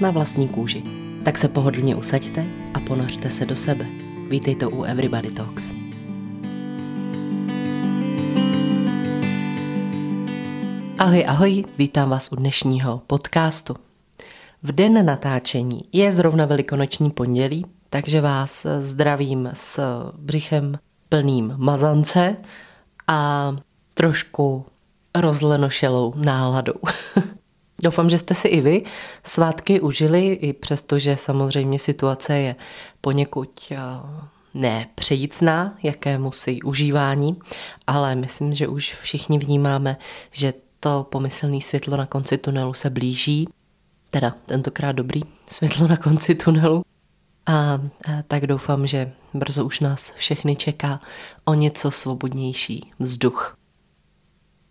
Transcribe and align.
Na 0.00 0.10
vlastní 0.10 0.48
kůži. 0.48 0.82
Tak 1.24 1.38
se 1.38 1.48
pohodlně 1.48 1.96
usaďte 1.96 2.46
a 2.74 2.80
ponořte 2.80 3.30
se 3.30 3.46
do 3.46 3.56
sebe. 3.56 3.86
Vítejte 4.28 4.66
u 4.66 4.82
Everybody 4.82 5.30
Talks. 5.30 5.72
Ahoj, 10.98 11.24
ahoj, 11.28 11.64
vítám 11.78 12.10
vás 12.10 12.32
u 12.32 12.36
dnešního 12.36 13.02
podcastu. 13.06 13.74
V 14.62 14.72
den 14.72 15.06
natáčení 15.06 15.80
je 15.92 16.12
zrovna 16.12 16.46
velikonoční 16.46 17.10
pondělí, 17.10 17.66
takže 17.90 18.20
vás 18.20 18.66
zdravím 18.80 19.50
s 19.54 19.80
břichem 20.18 20.78
plným 21.08 21.54
mazance 21.56 22.36
a 23.06 23.52
trošku 23.94 24.66
rozlenošelou 25.14 26.14
náladou. 26.16 26.80
Doufám, 27.82 28.10
že 28.10 28.18
jste 28.18 28.34
si 28.34 28.48
i 28.48 28.60
vy 28.60 28.82
svátky 29.24 29.80
užili, 29.80 30.32
i 30.32 30.52
přesto, 30.52 30.98
že 30.98 31.16
samozřejmě 31.16 31.78
situace 31.78 32.38
je 32.38 32.56
poněkud 33.00 33.50
eh, 33.70 33.76
ne 34.54 34.88
přejícná, 34.94 35.78
jakému 35.82 36.32
si 36.32 36.62
užívání, 36.62 37.36
ale 37.86 38.14
myslím, 38.14 38.52
že 38.52 38.68
už 38.68 38.94
všichni 38.94 39.38
vnímáme, 39.38 39.96
že 40.30 40.52
to 40.80 41.06
pomyslné 41.10 41.60
světlo 41.60 41.96
na 41.96 42.06
konci 42.06 42.38
tunelu 42.38 42.74
se 42.74 42.90
blíží, 42.90 43.48
teda 44.10 44.34
tentokrát 44.46 44.92
dobrý 44.92 45.22
světlo 45.46 45.88
na 45.88 45.96
konci 45.96 46.34
tunelu. 46.34 46.84
A, 47.46 47.52
a 47.54 47.80
tak 48.28 48.46
doufám, 48.46 48.86
že 48.86 49.12
brzo 49.34 49.64
už 49.64 49.80
nás 49.80 50.12
všechny 50.16 50.56
čeká 50.56 51.00
o 51.44 51.54
něco 51.54 51.90
svobodnější 51.90 52.90
vzduch. 52.98 53.56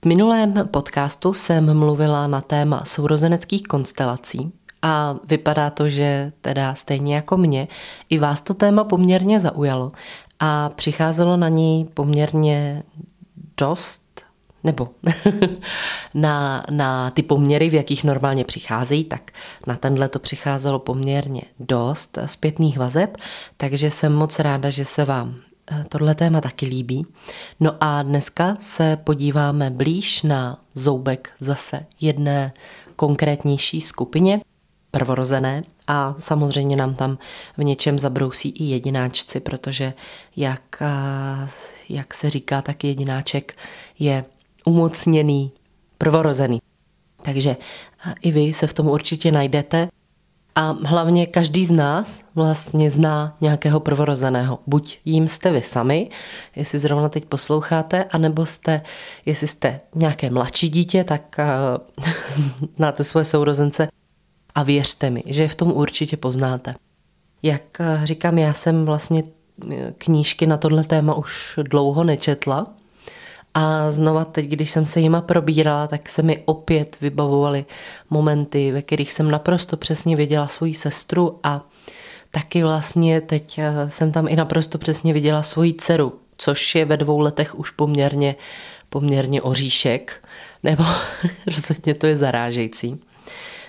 V 0.01 0.05
minulém 0.05 0.53
podcastu 0.71 1.33
jsem 1.33 1.79
mluvila 1.79 2.27
na 2.27 2.41
téma 2.41 2.85
sourozeneckých 2.85 3.63
konstelací 3.63 4.51
a 4.81 5.15
vypadá 5.27 5.69
to, 5.69 5.89
že 5.89 6.31
teda 6.41 6.75
stejně 6.75 7.15
jako 7.15 7.37
mě, 7.37 7.67
i 8.09 8.17
vás 8.17 8.41
to 8.41 8.53
téma 8.53 8.83
poměrně 8.83 9.39
zaujalo 9.39 9.91
a 10.39 10.69
přicházelo 10.69 11.37
na 11.37 11.49
ní 11.49 11.89
poměrně 11.93 12.83
dost 13.57 14.07
nebo 14.63 14.87
na, 16.13 16.63
na 16.69 17.11
ty 17.11 17.23
poměry, 17.23 17.69
v 17.69 17.73
jakých 17.73 18.03
normálně 18.03 18.45
přicházejí, 18.45 19.03
tak 19.03 19.31
na 19.67 19.75
tenhle 19.75 20.09
to 20.09 20.19
přicházelo 20.19 20.79
poměrně 20.79 21.41
dost 21.59 22.17
zpětných 22.25 22.77
vazeb, 22.77 23.17
takže 23.57 23.91
jsem 23.91 24.13
moc 24.13 24.39
ráda, 24.39 24.69
že 24.69 24.85
se 24.85 25.05
vám 25.05 25.37
tohle 25.89 26.15
téma 26.15 26.41
taky 26.41 26.65
líbí. 26.65 27.05
No 27.59 27.71
a 27.79 28.03
dneska 28.03 28.57
se 28.59 28.97
podíváme 29.03 29.69
blíž 29.69 30.23
na 30.23 30.61
zoubek 30.73 31.31
zase 31.39 31.85
jedné 32.01 32.53
konkrétnější 32.95 33.81
skupině, 33.81 34.41
prvorozené, 34.91 35.63
a 35.87 36.15
samozřejmě 36.19 36.75
nám 36.75 36.95
tam 36.95 37.17
v 37.57 37.63
něčem 37.63 37.99
zabrousí 37.99 38.49
i 38.49 38.63
jedináčci, 38.63 39.39
protože 39.39 39.93
jak, 40.35 40.81
eh, 40.81 41.49
jak 41.89 42.13
se 42.13 42.29
říká, 42.29 42.61
tak 42.61 42.83
jedináček 42.83 43.57
je 43.99 44.23
umocněný 44.65 45.51
prvorozený. 45.97 46.61
Takže 47.21 47.57
eh, 48.07 48.13
i 48.21 48.31
vy 48.31 48.53
se 48.53 48.67
v 48.67 48.73
tom 48.73 48.87
určitě 48.87 49.31
najdete. 49.31 49.89
A 50.57 50.75
hlavně 50.85 51.25
každý 51.25 51.65
z 51.65 51.71
nás 51.71 52.21
vlastně 52.35 52.91
zná 52.91 53.37
nějakého 53.41 53.79
prvorozeného. 53.79 54.59
Buď 54.67 54.99
jim 55.05 55.27
jste 55.27 55.51
vy 55.51 55.61
sami, 55.61 56.09
jestli 56.55 56.79
zrovna 56.79 57.09
teď 57.09 57.25
posloucháte, 57.25 58.03
anebo 58.03 58.45
jste, 58.45 58.81
jestli 59.25 59.47
jste 59.47 59.81
nějaké 59.95 60.29
mladší 60.29 60.69
dítě, 60.69 61.03
tak 61.03 61.35
uh, 61.39 62.05
znáte 62.75 63.03
svoje 63.03 63.25
sourozence 63.25 63.87
a 64.55 64.63
věřte 64.63 65.09
mi, 65.09 65.23
že 65.25 65.47
v 65.47 65.55
tom 65.55 65.71
určitě 65.71 66.17
poznáte. 66.17 66.75
Jak 67.43 67.61
uh, 67.79 68.03
říkám, 68.03 68.37
já 68.37 68.53
jsem 68.53 68.85
vlastně 68.85 69.23
eh, 69.71 69.93
knížky 69.97 70.47
na 70.47 70.57
tohle 70.57 70.83
téma 70.83 71.13
už 71.13 71.59
dlouho 71.63 72.03
nečetla, 72.03 72.67
a 73.57 73.91
znova 73.91 74.25
teď, 74.25 74.45
když 74.45 74.71
jsem 74.71 74.85
se 74.85 74.99
jima 74.99 75.21
probírala, 75.21 75.87
tak 75.87 76.09
se 76.09 76.21
mi 76.21 76.43
opět 76.45 76.97
vybavovaly 77.01 77.65
momenty, 78.09 78.71
ve 78.71 78.81
kterých 78.81 79.13
jsem 79.13 79.31
naprosto 79.31 79.77
přesně 79.77 80.15
viděla 80.15 80.47
svoji 80.47 80.75
sestru 80.75 81.39
a 81.43 81.65
taky 82.31 82.63
vlastně 82.63 83.21
teď 83.21 83.59
eh, 83.59 83.89
jsem 83.89 84.11
tam 84.11 84.27
i 84.27 84.35
naprosto 84.35 84.77
přesně 84.77 85.13
viděla 85.13 85.43
svoji 85.43 85.73
dceru, 85.73 86.19
což 86.37 86.75
je 86.75 86.85
ve 86.85 86.97
dvou 86.97 87.19
letech 87.19 87.59
už 87.59 87.69
poměrně, 87.69 88.35
poměrně 88.89 89.41
oříšek, 89.41 90.27
nebo 90.63 90.83
rozhodně 91.47 91.93
to 91.93 92.07
je 92.07 92.17
zarážející. 92.17 93.01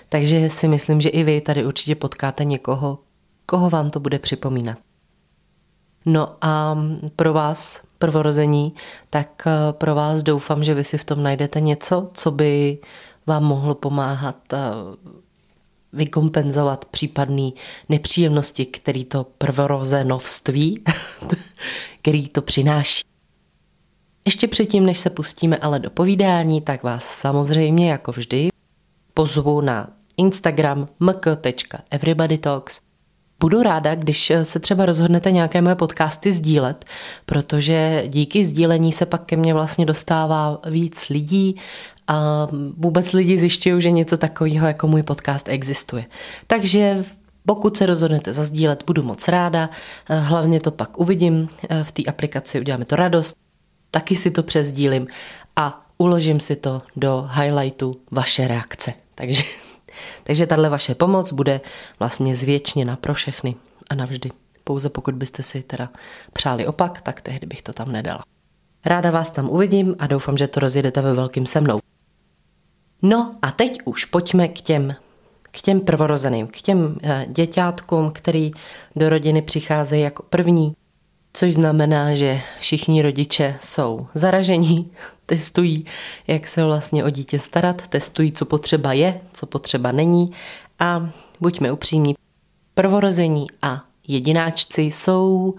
Takže 0.09 0.49
si 0.49 0.67
myslím, 0.67 1.01
že 1.01 1.09
i 1.09 1.23
vy 1.23 1.41
tady 1.41 1.65
určitě 1.65 1.95
potkáte 1.95 2.45
někoho, 2.45 2.99
koho 3.45 3.69
vám 3.69 3.89
to 3.89 3.99
bude 3.99 4.19
připomínat. 4.19 4.77
No 6.05 6.37
a 6.41 6.77
pro 7.15 7.33
vás 7.33 7.88
prvorození, 7.99 8.73
tak 9.09 9.43
eh, 9.47 9.51
pro 9.71 9.95
vás 9.95 10.23
doufám, 10.23 10.63
že 10.63 10.73
vy 10.73 10.83
si 10.83 10.97
v 10.97 11.05
tom 11.05 11.23
najdete 11.23 11.61
něco, 11.61 12.09
co 12.13 12.31
by 12.31 12.77
vám 13.27 13.43
mohlo 13.43 13.75
pomáhat 13.75 14.53
eh, 14.53 14.57
vykompenzovat 15.93 16.85
případné 16.85 17.49
nepříjemnosti, 17.89 18.65
který 18.65 19.05
to 19.05 19.25
prvorozenovství, 19.37 20.83
který 22.01 22.29
to 22.29 22.41
přináší. 22.41 23.03
Ještě 24.25 24.47
předtím, 24.47 24.85
než 24.85 24.99
se 24.99 25.09
pustíme 25.09 25.57
ale 25.57 25.79
do 25.79 25.89
povídání, 25.89 26.61
tak 26.61 26.83
vás 26.83 27.03
samozřejmě, 27.03 27.91
jako 27.91 28.11
vždy, 28.11 28.49
pozvu 29.13 29.61
na 29.61 29.89
Instagram 30.17 30.87
mk.everybodytalks, 30.99 32.79
Budu 33.39 33.63
ráda, 33.63 33.95
když 33.95 34.31
se 34.43 34.59
třeba 34.59 34.85
rozhodnete 34.85 35.31
nějaké 35.31 35.61
moje 35.61 35.75
podcasty 35.75 36.31
sdílet, 36.31 36.85
protože 37.25 38.03
díky 38.07 38.45
sdílení 38.45 38.93
se 38.93 39.05
pak 39.05 39.25
ke 39.25 39.35
mně 39.35 39.53
vlastně 39.53 39.85
dostává 39.85 40.61
víc 40.69 41.09
lidí 41.09 41.55
a 42.07 42.47
vůbec 42.77 43.13
lidi 43.13 43.37
zjišťují, 43.37 43.81
že 43.81 43.91
něco 43.91 44.17
takového 44.17 44.67
jako 44.67 44.87
můj 44.87 45.03
podcast 45.03 45.49
existuje. 45.49 46.05
Takže 46.47 47.05
pokud 47.45 47.77
se 47.77 47.85
rozhodnete 47.85 48.33
zazdílet, 48.33 48.83
budu 48.87 49.03
moc 49.03 49.27
ráda, 49.27 49.69
hlavně 50.07 50.59
to 50.59 50.71
pak 50.71 50.99
uvidím 50.99 51.49
v 51.83 51.91
té 51.91 52.03
aplikaci, 52.03 52.59
uděláme 52.59 52.85
to 52.85 52.95
radost, 52.95 53.37
taky 53.91 54.15
si 54.15 54.31
to 54.31 54.43
přezdílím 54.43 55.07
a 55.55 55.85
uložím 55.97 56.39
si 56.39 56.55
to 56.55 56.81
do 56.95 57.29
highlightu 57.33 57.95
vaše 58.11 58.47
reakce. 58.47 58.93
Takže 59.15 59.43
takže 60.23 60.47
tahle 60.47 60.69
vaše 60.69 60.95
pomoc 60.95 61.31
bude 61.31 61.61
vlastně 61.99 62.35
zvětšněna 62.35 62.95
pro 62.95 63.13
všechny 63.13 63.55
a 63.89 63.95
navždy. 63.95 64.31
Pouze 64.63 64.89
pokud 64.89 65.15
byste 65.15 65.43
si 65.43 65.63
teda 65.63 65.89
přáli 66.33 66.67
opak, 66.67 67.01
tak 67.01 67.21
tehdy 67.21 67.47
bych 67.47 67.61
to 67.61 67.73
tam 67.73 67.91
nedala. 67.91 68.23
Ráda 68.85 69.11
vás 69.11 69.31
tam 69.31 69.49
uvidím 69.49 69.95
a 69.99 70.07
doufám, 70.07 70.37
že 70.37 70.47
to 70.47 70.59
rozjedete 70.59 71.01
ve 71.01 71.13
velkým 71.13 71.45
se 71.45 71.61
mnou. 71.61 71.79
No 73.01 73.35
a 73.41 73.51
teď 73.51 73.79
už 73.85 74.05
pojďme 74.05 74.47
k 74.47 74.61
těm, 74.61 74.95
k 75.41 75.61
těm 75.61 75.81
prvorozeným, 75.81 76.47
k 76.47 76.61
těm 76.61 76.99
eh, 77.03 77.25
děťátkům, 77.29 78.11
který 78.11 78.51
do 78.95 79.09
rodiny 79.09 79.41
přicházejí 79.41 80.03
jako 80.03 80.23
první, 80.23 80.75
což 81.33 81.53
znamená, 81.53 82.15
že 82.15 82.41
všichni 82.59 83.01
rodiče 83.01 83.55
jsou 83.61 84.07
zaražení, 84.13 84.91
testují, 85.25 85.85
jak 86.27 86.47
se 86.47 86.63
vlastně 86.63 87.03
o 87.03 87.09
dítě 87.09 87.39
starat, 87.39 87.87
testují, 87.87 88.31
co 88.31 88.45
potřeba 88.45 88.93
je, 88.93 89.21
co 89.33 89.45
potřeba 89.45 89.91
není 89.91 90.31
a 90.79 91.09
buďme 91.39 91.71
upřímní, 91.71 92.15
prvorození 92.73 93.45
a 93.61 93.83
jedináčci 94.07 94.81
jsou, 94.81 95.55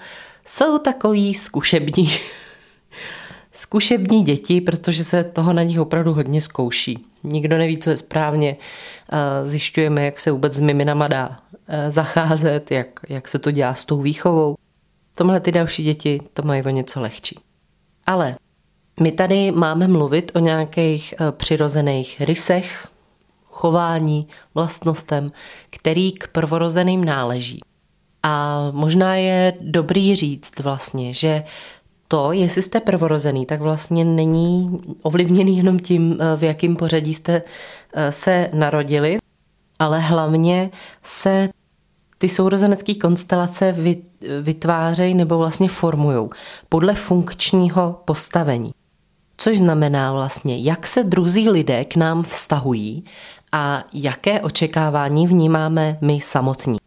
jsou 0.47 0.79
takový 0.79 1.35
zkušební, 1.35 2.11
zkušební 3.53 4.23
děti, 4.23 4.61
protože 4.61 5.05
se 5.05 5.25
toho 5.25 5.53
na 5.53 5.63
nich 5.63 5.81
opravdu 5.81 6.15
hodně 6.15 6.41
zkouší. 6.41 7.05
Nikdo 7.23 7.59
neví, 7.59 7.79
co 7.79 7.91
je 7.91 7.97
správně, 7.97 8.57
zjišťujeme, 9.45 10.05
jak 10.05 10.21
se 10.21 10.31
vůbec 10.31 10.55
s 10.55 10.61
miminama 10.61 11.09
dá 11.09 11.39
e, 11.69 11.91
zacházet, 11.91 12.71
jak, 12.71 13.01
jak 13.09 13.29
se 13.29 13.39
to 13.39 13.51
dělá 13.51 13.75
s 13.75 13.85
tou 13.85 14.01
výchovou. 14.01 14.57
Tomhle 15.21 15.41
ty 15.41 15.53
další 15.53 15.83
děti 15.83 16.21
to 16.35 16.43
mají 16.43 16.63
o 16.63 16.69
něco 16.69 17.01
lehčí. 17.01 17.39
Ale 18.07 18.37
my 19.01 19.13
tady 19.13 19.51
máme 19.51 19.89
mluvit 19.89 20.33
o 20.35 20.39
nějakých 20.39 21.15
eh, 21.15 21.33
přirozených 21.33 22.21
rysech, 22.21 22.89
chování, 23.45 24.27
vlastnostem, 24.55 25.33
který 25.71 26.13
k 26.13 26.29
prvorozeným 26.29 27.05
náleží. 27.05 27.61
A 28.23 28.67
možná 28.71 29.15
je 29.15 29.53
dobrý 29.61 30.17
říct 30.17 30.61
vlastně, 30.61 31.15
že 31.15 31.45
to, 32.09 32.33
jestli 32.33 32.63
jste 32.63 32.81
prvorozený, 32.81 33.47
tak 33.47 33.61
vlastně 33.61 34.05
není 34.05 34.81
ovlivněný 35.03 35.57
jenom 35.57 35.79
tím, 35.79 36.19
v 36.37 36.43
jakém 36.43 36.77
pořadí 36.77 37.15
jste 37.15 37.43
eh, 37.95 38.13
se 38.13 38.51
narodili, 38.53 39.19
ale 39.79 39.99
hlavně 39.99 40.71
se 41.03 41.49
ty 42.21 42.29
sourozenecké 42.29 42.95
konstelace 42.95 43.77
vytvářejí 44.43 45.15
nebo 45.15 45.39
vlastně 45.39 45.69
formují 45.69 46.29
podle 46.69 46.95
funkčního 46.95 48.01
postavení. 48.05 48.71
Což 49.37 49.59
znamená 49.59 50.13
vlastně, 50.13 50.59
jak 50.59 50.87
se 50.87 51.05
druzí 51.05 51.49
lidé 51.49 51.85
k 51.85 51.97
nám 51.97 52.23
vztahují 52.23 53.05
a 53.53 53.85
jaké 53.93 54.41
očekávání 54.41 55.27
vnímáme 55.27 55.99
my 56.01 56.21
samotní. 56.21 56.79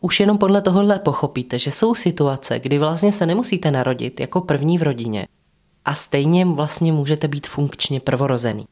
Už 0.00 0.20
jenom 0.20 0.38
podle 0.38 0.62
tohohle 0.62 0.98
pochopíte, 0.98 1.58
že 1.58 1.70
jsou 1.70 1.94
situace, 1.94 2.58
kdy 2.58 2.78
vlastně 2.78 3.12
se 3.12 3.26
nemusíte 3.26 3.70
narodit 3.70 4.20
jako 4.20 4.40
první 4.40 4.78
v 4.78 4.82
rodině 4.82 5.26
a 5.84 5.94
stejně 5.94 6.44
vlastně 6.44 6.92
můžete 6.92 7.28
být 7.28 7.46
funkčně 7.46 8.00
prvorozený. 8.00 8.66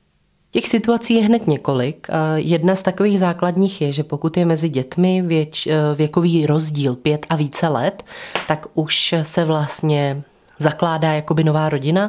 Těch 0.57 0.69
situací 0.69 1.15
je 1.15 1.25
hned 1.25 1.47
několik. 1.47 2.07
Jedna 2.35 2.77
z 2.77 2.83
takových 2.83 3.19
základních 3.19 3.81
je, 3.81 3.93
že 3.93 4.05
pokud 4.05 4.37
je 4.37 4.45
mezi 4.45 4.69
dětmi 4.69 5.23
věč, 5.23 5.69
věkový 5.95 6.47
rozdíl 6.47 6.97
pět 6.97 7.27
a 7.29 7.37
více 7.37 7.69
let, 7.69 8.03
tak 8.49 8.67
už 8.75 9.15
se 9.23 9.45
vlastně 9.45 10.23
zakládá 10.59 11.13
jakoby 11.13 11.45
nová 11.45 11.69
rodina 11.69 12.09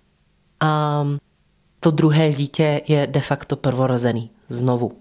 a 0.60 1.04
to 1.80 1.92
druhé 1.92 2.30
dítě 2.34 2.82
je 2.88 3.08
de 3.08 3.20
facto 3.20 3.56
prvorozený 3.56 4.30
znovu. 4.50 4.92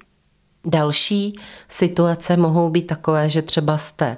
Další 0.65 1.39
situace 1.69 2.37
mohou 2.37 2.71
být 2.71 2.87
takové, 2.87 3.29
že 3.29 3.43
třeba 3.43 3.79
jste 3.79 4.17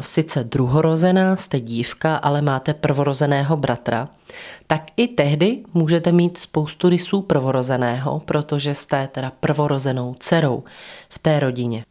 sice 0.00 0.44
druhorozená, 0.44 1.36
jste 1.36 1.60
dívka, 1.60 2.16
ale 2.16 2.42
máte 2.42 2.74
prvorozeného 2.74 3.56
bratra, 3.56 4.08
tak 4.66 4.82
i 4.96 5.08
tehdy 5.08 5.62
můžete 5.74 6.12
mít 6.12 6.38
spoustu 6.38 6.88
rysů 6.88 7.22
prvorozeného, 7.22 8.20
protože 8.20 8.74
jste 8.74 9.08
teda 9.12 9.32
prvorozenou 9.40 10.14
dcerou 10.18 10.64
v 11.08 11.18
té 11.18 11.40
rodině. 11.40 11.84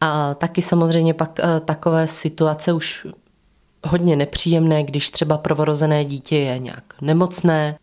A 0.00 0.34
taky 0.34 0.62
samozřejmě 0.62 1.14
pak 1.14 1.38
uh, 1.44 1.60
takové 1.60 2.08
situace 2.08 2.72
už 2.72 3.06
hodně 3.84 4.16
nepříjemné, 4.16 4.84
když 4.84 5.10
třeba 5.10 5.38
prvorozené 5.38 6.04
dítě 6.04 6.36
je 6.36 6.58
nějak 6.58 6.84
nemocné, 7.00 7.78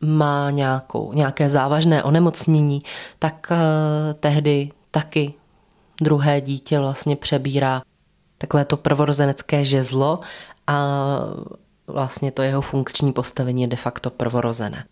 má 0.00 0.50
nějakou, 0.50 1.12
nějaké 1.12 1.50
závažné 1.50 2.02
onemocnění, 2.02 2.82
tak 3.18 3.48
uh, 3.50 3.56
tehdy 4.20 4.68
taky 4.90 5.34
druhé 6.00 6.40
dítě 6.40 6.78
vlastně 6.78 7.16
přebírá 7.16 7.82
takové 8.40 8.64
to 8.64 8.76
prvorozenecké 8.76 9.64
žezlo 9.64 10.20
a 10.66 10.96
vlastně 11.86 12.30
to 12.30 12.42
jeho 12.42 12.62
funkční 12.62 13.12
postavení 13.12 13.62
je 13.62 13.68
de 13.68 13.76
facto 13.76 14.10
prvorozené. 14.10 14.84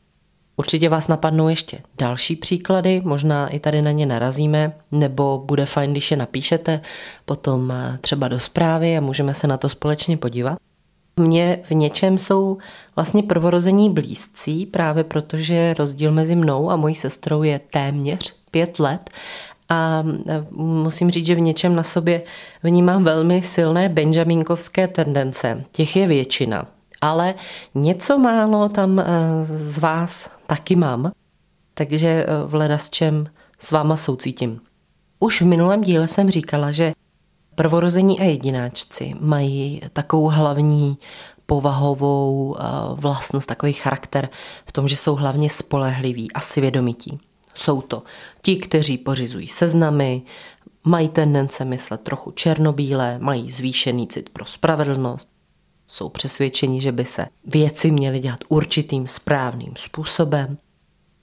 Určitě 0.56 0.88
vás 0.88 1.08
napadnou 1.08 1.48
ještě 1.48 1.78
další 1.98 2.36
příklady, 2.36 3.02
možná 3.04 3.48
i 3.48 3.60
tady 3.60 3.82
na 3.82 3.90
ně 3.90 4.06
narazíme, 4.06 4.72
nebo 4.92 5.42
bude 5.46 5.66
fajn, 5.66 5.90
když 5.90 6.10
je 6.10 6.16
napíšete 6.16 6.80
potom 7.24 7.70
eh, 7.70 7.98
třeba 8.00 8.28
do 8.28 8.40
zprávy 8.40 8.96
a 8.96 9.00
můžeme 9.00 9.34
se 9.34 9.46
na 9.46 9.56
to 9.56 9.68
společně 9.68 10.16
podívat. 10.16 10.58
Mně 11.16 11.58
v 11.64 11.70
něčem 11.70 12.18
jsou 12.18 12.58
vlastně 12.96 13.22
prvorození 13.22 13.90
blízcí, 13.90 14.66
právě 14.66 15.04
protože 15.04 15.74
rozdíl 15.74 16.12
mezi 16.12 16.36
mnou 16.36 16.70
a 16.70 16.76
mojí 16.76 16.94
sestrou 16.94 17.42
je 17.42 17.60
téměř 17.72 18.34
pět 18.50 18.78
let 18.78 19.10
a 19.68 20.04
musím 20.56 21.10
říct, 21.10 21.26
že 21.26 21.34
v 21.34 21.40
něčem 21.40 21.76
na 21.76 21.82
sobě 21.82 22.22
vnímám 22.62 23.04
velmi 23.04 23.42
silné 23.42 23.88
benjaminkovské 23.88 24.88
tendence. 24.88 25.64
Těch 25.72 25.96
je 25.96 26.06
většina, 26.06 26.66
ale 27.00 27.34
něco 27.74 28.18
málo 28.18 28.68
tam 28.68 28.98
e, 28.98 29.04
z 29.44 29.78
vás 29.78 30.30
taky 30.46 30.76
mám, 30.76 31.12
takže 31.74 32.08
e, 32.08 32.26
v 32.46 32.54
ledasčem 32.54 33.26
s 33.58 33.70
váma 33.70 33.96
soucítím. 33.96 34.60
Už 35.20 35.42
v 35.42 35.46
minulém 35.46 35.80
díle 35.80 36.08
jsem 36.08 36.30
říkala, 36.30 36.72
že 36.72 36.92
prvorození 37.54 38.20
a 38.20 38.24
jedináčci 38.24 39.14
mají 39.20 39.80
takovou 39.92 40.28
hlavní 40.28 40.98
povahovou 41.46 42.56
e, 42.58 42.62
vlastnost, 42.94 43.48
takový 43.48 43.72
charakter 43.72 44.28
v 44.66 44.72
tom, 44.72 44.88
že 44.88 44.96
jsou 44.96 45.14
hlavně 45.14 45.50
spolehliví 45.50 46.32
a 46.32 46.40
svědomití. 46.40 47.20
Jsou 47.58 47.80
to 47.80 48.02
ti, 48.42 48.56
kteří 48.56 48.98
pořizují 48.98 49.46
seznamy, 49.46 50.22
mají 50.84 51.08
tendence 51.08 51.64
myslet 51.64 52.00
trochu 52.00 52.30
černobílé, 52.30 53.18
mají 53.18 53.50
zvýšený 53.50 54.08
cit 54.08 54.28
pro 54.28 54.44
spravedlnost, 54.44 55.28
jsou 55.88 56.08
přesvědčeni, 56.08 56.80
že 56.80 56.92
by 56.92 57.04
se 57.04 57.26
věci 57.46 57.90
měly 57.90 58.20
dělat 58.20 58.40
určitým 58.48 59.06
správným 59.06 59.72
způsobem. 59.76 60.56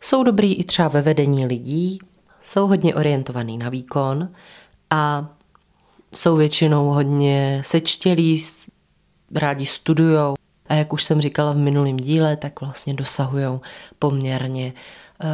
Jsou 0.01 0.23
dobrý 0.23 0.53
i 0.53 0.63
třeba 0.63 0.87
ve 0.87 1.01
vedení 1.01 1.45
lidí, 1.45 1.99
jsou 2.43 2.67
hodně 2.67 2.95
orientovaný 2.95 3.57
na 3.57 3.69
výkon 3.69 4.29
a 4.89 5.29
jsou 6.13 6.35
většinou 6.35 6.89
hodně 6.89 7.61
sečtělí, 7.65 8.43
rádi 9.31 9.65
studují 9.65 10.35
a 10.67 10.73
jak 10.73 10.93
už 10.93 11.03
jsem 11.03 11.21
říkala 11.21 11.53
v 11.53 11.57
minulém 11.57 11.97
díle, 11.97 12.37
tak 12.37 12.61
vlastně 12.61 12.93
dosahují 12.93 13.59
poměrně 13.99 14.73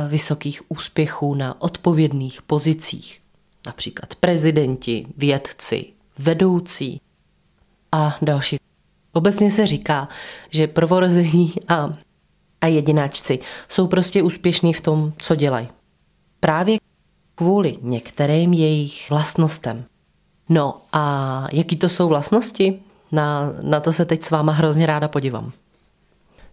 vysokých 0.07 0.61
úspěchů 0.71 1.35
na 1.35 1.61
odpovědných 1.61 2.41
pozicích, 2.41 3.21
například 3.65 4.15
prezidenti, 4.15 5.05
vědci, 5.17 5.85
vedoucí 6.19 7.01
a 7.91 8.17
další. 8.21 8.57
Obecně 9.13 9.51
se 9.51 9.67
říká, 9.67 10.09
že 10.49 10.67
prvorození 10.67 11.53
a, 11.67 11.91
a 12.61 12.67
jedináčci 12.67 13.39
jsou 13.69 13.87
prostě 13.87 14.23
úspěšní 14.23 14.73
v 14.73 14.81
tom, 14.81 15.13
co 15.17 15.35
dělají. 15.35 15.67
Právě 16.39 16.77
kvůli 17.35 17.77
některým 17.81 18.53
jejich 18.53 19.09
vlastnostem. 19.09 19.83
No 20.49 20.81
a 20.93 21.47
jaký 21.51 21.75
to 21.75 21.89
jsou 21.89 22.07
vlastnosti? 22.07 22.79
Na, 23.11 23.53
na 23.61 23.79
to 23.79 23.93
se 23.93 24.05
teď 24.05 24.23
s 24.23 24.29
váma 24.29 24.51
hrozně 24.51 24.85
ráda 24.85 25.07
podívám. 25.07 25.51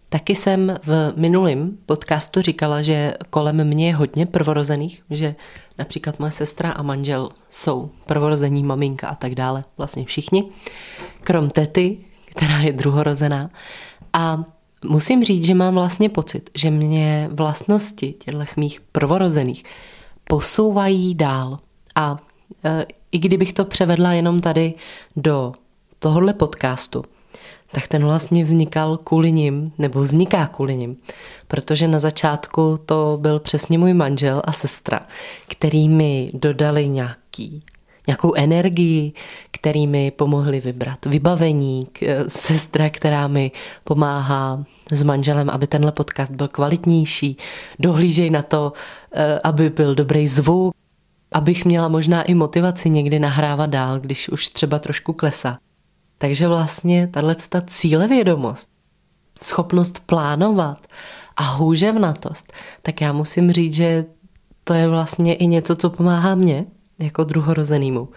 Taky 0.09 0.35
jsem 0.35 0.77
v 0.85 1.13
minulém 1.15 1.77
podcastu 1.85 2.41
říkala, 2.41 2.81
že 2.81 3.13
kolem 3.29 3.63
mě 3.63 3.87
je 3.87 3.95
hodně 3.95 4.25
prvorozených, 4.25 5.03
že 5.09 5.35
například 5.77 6.19
moje 6.19 6.31
sestra 6.31 6.71
a 6.71 6.81
manžel 6.81 7.29
jsou 7.49 7.89
prvorození, 8.05 8.63
maminka 8.63 9.07
a 9.07 9.15
tak 9.15 9.35
dále, 9.35 9.63
vlastně 9.77 10.05
všichni, 10.05 10.43
krom 11.21 11.49
tety, 11.49 11.97
která 12.25 12.59
je 12.59 12.73
druhorozená. 12.73 13.49
A 14.13 14.43
musím 14.85 15.23
říct, 15.23 15.45
že 15.45 15.53
mám 15.53 15.73
vlastně 15.73 16.09
pocit, 16.09 16.49
že 16.55 16.71
mě 16.71 17.29
vlastnosti 17.31 18.13
těchto 18.13 18.45
mých 18.57 18.81
prvorozených 18.81 19.63
posouvají 20.23 21.15
dál. 21.15 21.59
A 21.95 22.17
e, 22.63 22.85
i 23.11 23.19
kdybych 23.19 23.53
to 23.53 23.65
převedla 23.65 24.13
jenom 24.13 24.41
tady 24.41 24.73
do 25.15 25.53
tohohle 25.99 26.33
podcastu, 26.33 27.05
tak 27.71 27.87
ten 27.87 28.03
vlastně 28.03 28.43
vznikal 28.43 28.97
kvůli 28.97 29.31
ním, 29.31 29.71
nebo 29.77 29.99
vzniká 29.99 30.47
kvůli 30.47 30.75
ním, 30.75 30.97
protože 31.47 31.87
na 31.87 31.99
začátku 31.99 32.79
to 32.85 33.17
byl 33.21 33.39
přesně 33.39 33.77
můj 33.77 33.93
manžel 33.93 34.41
a 34.45 34.51
sestra, 34.51 34.99
který 35.47 35.89
mi 35.89 36.29
dodali 36.33 36.89
nějaký 36.89 37.63
nějakou 38.07 38.33
energii, 38.33 39.13
který 39.51 39.87
mi 39.87 40.11
pomohli 40.11 40.59
vybrat 40.59 41.05
vybavení, 41.05 41.83
sestra, 42.27 42.89
která 42.89 43.27
mi 43.27 43.51
pomáhá 43.83 44.63
s 44.91 45.03
manželem, 45.03 45.49
aby 45.49 45.67
tenhle 45.67 45.91
podcast 45.91 46.31
byl 46.31 46.47
kvalitnější, 46.47 47.37
dohlížej 47.79 48.29
na 48.29 48.41
to, 48.41 48.73
eh, 49.11 49.39
aby 49.43 49.69
byl 49.69 49.95
dobrý 49.95 50.27
zvuk, 50.27 50.75
abych 51.31 51.65
měla 51.65 51.87
možná 51.87 52.23
i 52.23 52.33
motivaci 52.33 52.89
někdy 52.89 53.19
nahrávat 53.19 53.69
dál, 53.69 53.99
když 53.99 54.29
už 54.29 54.49
třeba 54.49 54.79
trošku 54.79 55.13
klesá. 55.13 55.57
Takže 56.21 56.47
vlastně 56.47 57.07
tahle 57.07 57.35
cílevědomost, 57.65 58.69
schopnost 59.43 59.99
plánovat 60.05 60.87
a 61.37 61.43
hůževnatost, 61.43 62.53
tak 62.81 63.01
já 63.01 63.13
musím 63.13 63.51
říct, 63.51 63.73
že 63.73 64.05
to 64.63 64.73
je 64.73 64.87
vlastně 64.87 65.35
i 65.35 65.47
něco, 65.47 65.75
co 65.75 65.89
pomáhá 65.89 66.35
mně 66.35 66.65
jako 66.99 67.23
druhorozenýmu. 67.23 68.09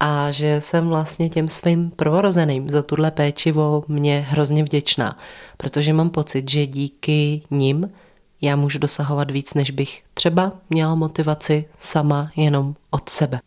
A 0.00 0.30
že 0.30 0.60
jsem 0.60 0.88
vlastně 0.88 1.28
těm 1.28 1.48
svým 1.48 1.90
prvorozeným 1.90 2.68
za 2.68 2.82
tuhle 2.82 3.10
péči 3.10 3.52
o 3.52 3.84
mě 3.88 4.26
hrozně 4.28 4.64
vděčná, 4.64 5.18
protože 5.56 5.92
mám 5.92 6.10
pocit, 6.10 6.50
že 6.50 6.66
díky 6.66 7.42
nim 7.50 7.90
já 8.40 8.56
můžu 8.56 8.78
dosahovat 8.78 9.30
víc, 9.30 9.54
než 9.54 9.70
bych 9.70 10.02
třeba 10.14 10.52
měla 10.70 10.94
motivaci 10.94 11.64
sama 11.78 12.30
jenom 12.36 12.74
od 12.90 13.08
sebe. 13.08 13.40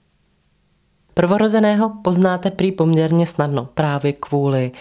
Prvorozeného 1.17 1.91
poznáte 2.01 2.51
prý 2.51 2.71
poměrně 2.71 3.25
snadno 3.25 3.69
právě 3.73 4.13
kvůli 4.13 4.71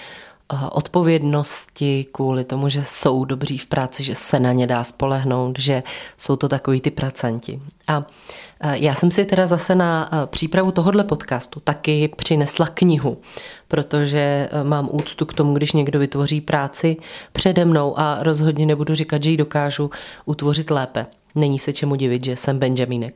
odpovědnosti, 0.71 2.07
kvůli 2.13 2.45
tomu, 2.45 2.69
že 2.69 2.85
jsou 2.85 3.25
dobří 3.25 3.59
v 3.59 3.67
práci, 3.67 4.05
že 4.05 4.15
se 4.15 4.41
na 4.41 4.53
ně 4.53 4.67
dá 4.67 4.85
spolehnout, 4.85 5.59
že 5.59 5.83
jsou 6.19 6.37
to 6.37 6.49
takový 6.49 6.81
ty 6.81 6.91
pracanti. 6.91 7.61
A 7.89 8.05
já 8.73 8.95
jsem 8.95 9.11
si 9.11 9.25
teda 9.25 9.47
zase 9.47 9.75
na 9.75 10.11
přípravu 10.27 10.73
tohohle 10.73 11.05
podcastu 11.05 11.61
taky 11.61 12.09
přinesla 12.09 12.67
knihu, 12.67 13.19
protože 13.69 14.49
mám 14.63 14.89
úctu 14.93 15.27
k 15.27 15.35
tomu, 15.35 15.55
když 15.55 15.73
někdo 15.73 15.99
vytvoří 15.99 16.41
práci 16.41 16.97
přede 17.33 17.65
mnou 17.65 17.99
a 17.99 18.19
rozhodně 18.21 18.67
nebudu 18.67 18.95
říkat, 18.95 19.23
že 19.23 19.31
ji 19.31 19.37
dokážu 19.37 19.91
utvořit 20.25 20.71
lépe. 20.71 21.07
Není 21.35 21.59
se 21.59 21.73
čemu 21.73 21.95
divit, 21.95 22.25
že 22.25 22.37
jsem 22.37 22.59
Benjamínek. 22.59 23.15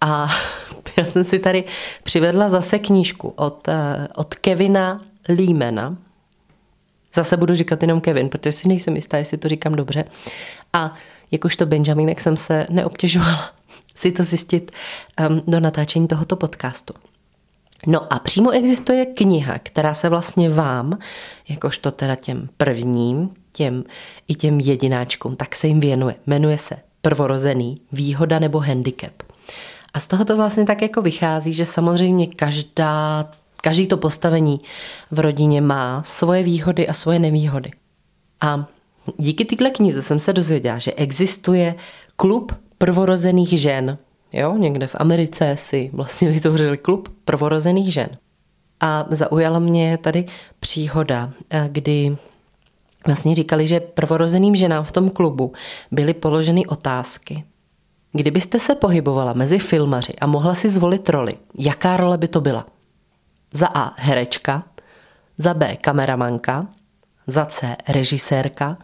A 0.00 0.28
já 0.96 1.04
jsem 1.04 1.24
si 1.24 1.38
tady 1.38 1.64
přivedla 2.02 2.48
zase 2.48 2.78
knížku 2.78 3.28
od, 3.36 3.68
od 4.14 4.34
Kevina 4.34 5.00
Leemana, 5.28 5.96
Zase 7.14 7.36
budu 7.36 7.54
říkat 7.54 7.82
jenom 7.82 8.00
Kevin, 8.00 8.28
protože 8.28 8.52
si 8.52 8.68
nejsem 8.68 8.96
jistá, 8.96 9.18
jestli 9.18 9.38
to 9.38 9.48
říkám 9.48 9.74
dobře. 9.74 10.04
A 10.72 10.94
jakožto 11.30 11.66
Benjaminek 11.66 12.20
jsem 12.20 12.36
se 12.36 12.66
neobtěžovala 12.70 13.50
si 13.94 14.12
to 14.12 14.22
zjistit 14.22 14.72
um, 15.28 15.42
do 15.46 15.60
natáčení 15.60 16.08
tohoto 16.08 16.36
podcastu. 16.36 16.94
No 17.86 18.12
a 18.12 18.18
přímo 18.18 18.50
existuje 18.50 19.06
kniha, 19.06 19.58
která 19.58 19.94
se 19.94 20.08
vlastně 20.08 20.50
vám, 20.50 20.98
jakožto 21.48 21.90
teda 21.90 22.16
těm 22.16 22.48
prvním, 22.56 23.30
těm 23.52 23.84
i 24.28 24.34
těm 24.34 24.60
jedináčkům, 24.60 25.36
tak 25.36 25.56
se 25.56 25.66
jim 25.66 25.80
věnuje. 25.80 26.14
Jmenuje 26.26 26.58
se 26.58 26.76
Prvorozený, 27.02 27.80
výhoda 27.92 28.38
nebo 28.38 28.58
handicap. 28.58 29.12
A 29.94 30.00
z 30.00 30.06
toho 30.06 30.24
to 30.24 30.36
vlastně 30.36 30.64
tak 30.64 30.82
jako 30.82 31.02
vychází, 31.02 31.52
že 31.52 31.64
samozřejmě 31.64 32.26
každá 32.26 33.30
Každý 33.60 33.86
to 33.86 33.96
postavení 33.96 34.60
v 35.10 35.18
rodině 35.18 35.60
má 35.60 36.02
svoje 36.06 36.42
výhody 36.42 36.88
a 36.88 36.92
svoje 36.92 37.18
nevýhody. 37.18 37.70
A 38.40 38.66
díky 39.18 39.44
této 39.44 39.70
knize 39.70 40.02
jsem 40.02 40.18
se 40.18 40.32
dozvěděla, 40.32 40.78
že 40.78 40.92
existuje 40.92 41.74
klub 42.16 42.52
prvorozených 42.78 43.60
žen. 43.60 43.98
Jo, 44.32 44.56
někde 44.56 44.86
v 44.86 44.96
Americe 44.98 45.56
si 45.58 45.90
vlastně 45.92 46.28
vytvořili 46.28 46.78
klub 46.78 47.08
prvorozených 47.24 47.92
žen. 47.92 48.08
A 48.80 49.06
zaujala 49.10 49.58
mě 49.58 49.98
tady 49.98 50.24
příhoda, 50.60 51.30
eh, 51.50 51.68
kdy 51.72 52.16
vlastně 53.06 53.34
říkali, 53.34 53.66
že 53.66 53.80
prvorozeným 53.80 54.56
ženám 54.56 54.84
v 54.84 54.92
tom 54.92 55.10
klubu 55.10 55.52
byly 55.90 56.14
položeny 56.14 56.66
otázky. 56.66 57.44
Kdybyste 58.12 58.58
se 58.58 58.74
pohybovala 58.74 59.32
mezi 59.32 59.58
filmaři 59.58 60.12
a 60.20 60.26
mohla 60.26 60.54
si 60.54 60.68
zvolit 60.68 61.08
roli, 61.08 61.34
jaká 61.58 61.96
role 61.96 62.18
by 62.18 62.28
to 62.28 62.40
byla? 62.40 62.66
Za 63.52 63.66
A 63.66 63.94
herečka, 64.00 64.62
za 65.38 65.54
B 65.54 65.76
kameramanka, 65.76 66.66
za 67.26 67.44
C 67.44 67.76
režisérka, 67.88 68.78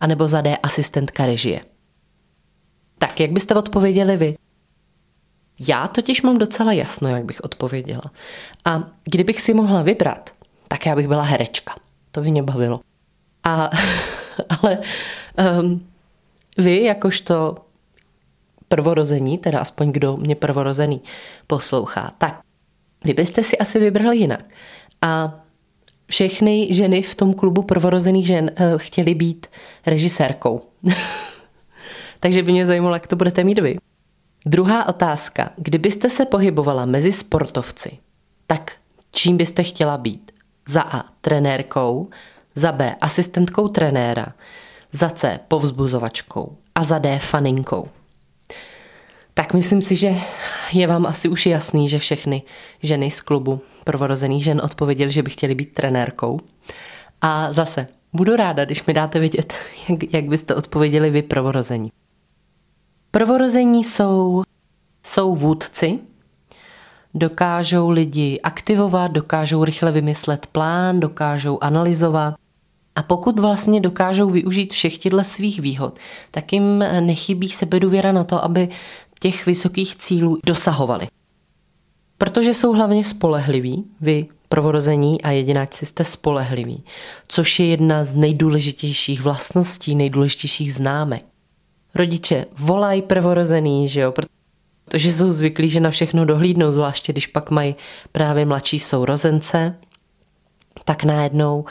anebo 0.00 0.28
za 0.28 0.40
D 0.40 0.56
asistentka 0.56 1.26
režie. 1.26 1.60
Tak, 2.98 3.20
jak 3.20 3.30
byste 3.30 3.54
odpověděli 3.54 4.16
vy? 4.16 4.36
Já 5.68 5.88
totiž 5.88 6.22
mám 6.22 6.38
docela 6.38 6.72
jasno, 6.72 7.08
jak 7.08 7.24
bych 7.24 7.40
odpověděla. 7.40 8.02
A 8.64 8.82
kdybych 9.04 9.42
si 9.42 9.54
mohla 9.54 9.82
vybrat, 9.82 10.30
tak 10.68 10.86
já 10.86 10.96
bych 10.96 11.08
byla 11.08 11.22
herečka. 11.22 11.74
To 12.10 12.20
by 12.20 12.30
mě 12.30 12.42
bavilo. 12.42 12.80
A, 13.44 13.70
ale 14.48 14.78
um, 15.60 15.86
vy, 16.58 16.84
jakožto 16.84 17.56
prvorození, 18.70 19.38
teda 19.38 19.58
aspoň 19.60 19.92
kdo 19.92 20.16
mě 20.16 20.34
prvorozený 20.34 21.00
poslouchá, 21.46 22.12
tak 22.18 22.40
vy 23.04 23.14
byste 23.14 23.42
si 23.42 23.58
asi 23.58 23.78
vybrali 23.78 24.16
jinak. 24.16 24.44
A 25.02 25.40
všechny 26.06 26.68
ženy 26.70 27.02
v 27.02 27.14
tom 27.14 27.34
klubu 27.34 27.62
prvorozených 27.62 28.26
žen 28.26 28.50
uh, 28.50 28.78
chtěly 28.78 29.14
být 29.14 29.46
režisérkou. 29.86 30.60
Takže 32.20 32.42
by 32.42 32.52
mě 32.52 32.66
zajímalo, 32.66 32.94
jak 32.94 33.06
to 33.06 33.16
budete 33.16 33.44
mít 33.44 33.58
vy. 33.58 33.76
Druhá 34.46 34.88
otázka. 34.88 35.50
Kdybyste 35.56 36.08
se 36.08 36.26
pohybovala 36.26 36.84
mezi 36.84 37.12
sportovci, 37.12 37.98
tak 38.46 38.72
čím 39.12 39.36
byste 39.36 39.62
chtěla 39.62 39.98
být? 39.98 40.32
Za 40.68 40.82
A. 40.82 41.04
Trenérkou, 41.20 42.08
za 42.54 42.72
B. 42.72 42.96
Asistentkou 43.00 43.68
trenéra, 43.68 44.32
za 44.92 45.08
C. 45.08 45.40
Povzbuzovačkou 45.48 46.56
a 46.74 46.84
za 46.84 46.98
D. 46.98 47.18
Faninkou. 47.18 47.88
Tak 49.34 49.54
myslím 49.54 49.82
si, 49.82 49.96
že 49.96 50.14
je 50.72 50.86
vám 50.86 51.06
asi 51.06 51.28
už 51.28 51.46
jasný, 51.46 51.88
že 51.88 51.98
všechny 51.98 52.42
ženy 52.82 53.10
z 53.10 53.20
klubu 53.20 53.60
prvorozených 53.84 54.44
žen 54.44 54.60
odpověděly, 54.64 55.10
že 55.10 55.22
by 55.22 55.30
chtěly 55.30 55.54
být 55.54 55.74
trenérkou. 55.74 56.40
A 57.20 57.52
zase, 57.52 57.86
budu 58.12 58.36
ráda, 58.36 58.64
když 58.64 58.84
mi 58.84 58.94
dáte 58.94 59.18
vědět, 59.18 59.54
jak, 59.88 60.12
jak 60.12 60.24
byste 60.24 60.54
odpověděli 60.54 61.10
vy 61.10 61.22
prvorození. 61.22 61.92
Prvorození 63.10 63.84
jsou, 63.84 64.42
jsou 65.06 65.34
vůdci, 65.34 65.98
dokážou 67.14 67.90
lidi 67.90 68.40
aktivovat, 68.42 69.12
dokážou 69.12 69.64
rychle 69.64 69.92
vymyslet 69.92 70.46
plán, 70.46 71.00
dokážou 71.00 71.58
analyzovat. 71.62 72.34
A 72.96 73.02
pokud 73.02 73.38
vlastně 73.38 73.80
dokážou 73.80 74.30
využít 74.30 74.72
všech 74.72 74.98
těchto 74.98 75.24
svých 75.24 75.60
výhod, 75.60 75.98
tak 76.30 76.52
jim 76.52 76.78
nechybí 77.00 77.48
sebedůvěra 77.48 78.12
na 78.12 78.24
to, 78.24 78.44
aby 78.44 78.68
těch 79.20 79.46
vysokých 79.46 79.96
cílů 79.96 80.38
dosahovali. 80.46 81.08
Protože 82.18 82.54
jsou 82.54 82.72
hlavně 82.72 83.04
spolehliví, 83.04 83.84
vy 84.00 84.26
prvorození 84.48 85.22
a 85.22 85.30
jedináci 85.30 85.86
jste 85.86 86.04
spolehliví, 86.04 86.84
což 87.28 87.58
je 87.60 87.66
jedna 87.66 88.04
z 88.04 88.14
nejdůležitějších 88.14 89.20
vlastností, 89.22 89.94
nejdůležitějších 89.94 90.74
známek. 90.74 91.24
Rodiče 91.94 92.46
volají 92.58 93.02
prvorozený, 93.02 93.88
že 93.88 94.00
jo, 94.00 94.12
protože 94.12 95.12
jsou 95.12 95.32
zvyklí, 95.32 95.70
že 95.70 95.80
na 95.80 95.90
všechno 95.90 96.24
dohlídnou, 96.24 96.72
zvláště 96.72 97.12
když 97.12 97.26
pak 97.26 97.50
mají 97.50 97.74
právě 98.12 98.46
mladší 98.46 98.78
sourozence, 98.78 99.76
tak 100.84 101.04
najednou 101.04 101.64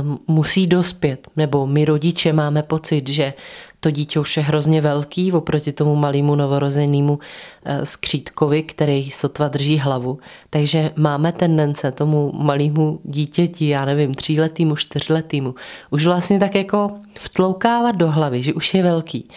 um, 0.00 0.18
musí 0.26 0.66
dospět. 0.66 1.28
Nebo 1.36 1.66
my 1.66 1.84
rodiče 1.84 2.32
máme 2.32 2.62
pocit, 2.62 3.08
že 3.08 3.34
to 3.80 3.90
dítě 3.90 4.20
už 4.20 4.36
je 4.36 4.42
hrozně 4.42 4.80
velký 4.80 5.32
oproti 5.32 5.72
tomu 5.72 5.96
malému 5.96 6.34
novorozenému 6.34 7.18
eh, 7.64 7.86
skřítkovi, 7.86 8.62
který 8.62 9.10
sotva 9.10 9.48
drží 9.48 9.78
hlavu. 9.78 10.18
Takže 10.50 10.90
máme 10.96 11.32
tendence 11.32 11.92
tomu 11.92 12.32
malému 12.34 13.00
dítěti, 13.04 13.68
já 13.68 13.84
nevím, 13.84 14.14
tříletýmu, 14.14 14.76
čtyřletýmu, 14.76 15.54
už 15.90 16.06
vlastně 16.06 16.38
tak 16.38 16.54
jako 16.54 16.94
vtloukávat 17.18 17.96
do 17.96 18.10
hlavy, 18.10 18.42
že 18.42 18.54
už 18.54 18.74
je 18.74 18.82
velký 18.82 19.28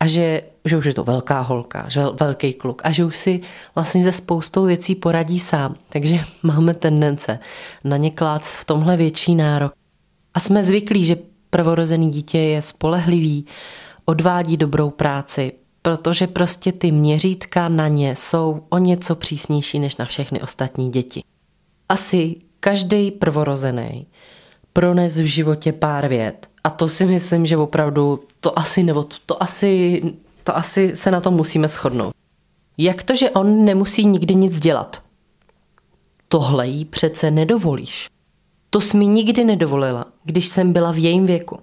a 0.00 0.06
že, 0.06 0.42
že 0.64 0.76
už 0.76 0.84
je 0.84 0.94
to 0.94 1.04
velká 1.04 1.40
holka, 1.40 1.88
že 1.88 2.02
velký 2.20 2.52
kluk 2.52 2.82
a 2.84 2.92
že 2.92 3.04
už 3.04 3.16
si 3.16 3.40
vlastně 3.74 4.04
ze 4.04 4.12
spoustou 4.12 4.64
věcí 4.64 4.94
poradí 4.94 5.40
sám. 5.40 5.74
Takže 5.88 6.20
máme 6.42 6.74
tendence 6.74 7.38
na 7.84 7.96
ně 7.96 8.10
klát 8.10 8.42
v 8.42 8.64
tomhle 8.64 8.96
větší 8.96 9.34
nárok. 9.34 9.72
A 10.34 10.40
jsme 10.40 10.62
zvyklí, 10.62 11.04
že 11.04 11.16
prvorozený 11.50 12.10
dítě 12.10 12.38
je 12.38 12.62
spolehlivý, 12.62 13.46
odvádí 14.06 14.56
dobrou 14.56 14.90
práci, 14.90 15.52
protože 15.82 16.26
prostě 16.26 16.72
ty 16.72 16.92
měřítka 16.92 17.68
na 17.68 17.88
ně 17.88 18.16
jsou 18.16 18.62
o 18.68 18.78
něco 18.78 19.14
přísnější 19.14 19.78
než 19.78 19.96
na 19.96 20.04
všechny 20.04 20.42
ostatní 20.42 20.90
děti. 20.90 21.22
Asi 21.88 22.36
každý 22.60 23.10
prvorozený 23.10 24.06
prones 24.72 25.16
v 25.16 25.24
životě 25.24 25.72
pár 25.72 26.08
vět. 26.08 26.48
A 26.64 26.70
to 26.70 26.88
si 26.88 27.06
myslím, 27.06 27.46
že 27.46 27.56
opravdu 27.56 28.20
to 28.40 28.58
asi 28.58 28.82
nebo 28.82 29.04
to 29.26 29.42
asi, 29.42 30.02
to 30.44 30.56
asi 30.56 30.96
se 30.96 31.10
na 31.10 31.20
to 31.20 31.30
musíme 31.30 31.68
shodnout. 31.68 32.14
Jak 32.78 33.02
to, 33.02 33.14
že 33.14 33.30
on 33.30 33.64
nemusí 33.64 34.06
nikdy 34.06 34.34
nic 34.34 34.60
dělat? 34.60 35.02
Tohle 36.28 36.68
jí 36.68 36.84
přece 36.84 37.30
nedovolíš. 37.30 38.08
To 38.70 38.80
jsi 38.80 38.96
mi 38.96 39.06
nikdy 39.06 39.44
nedovolila, 39.44 40.06
když 40.24 40.46
jsem 40.46 40.72
byla 40.72 40.92
v 40.92 40.98
jejím 40.98 41.26
věku. 41.26 41.58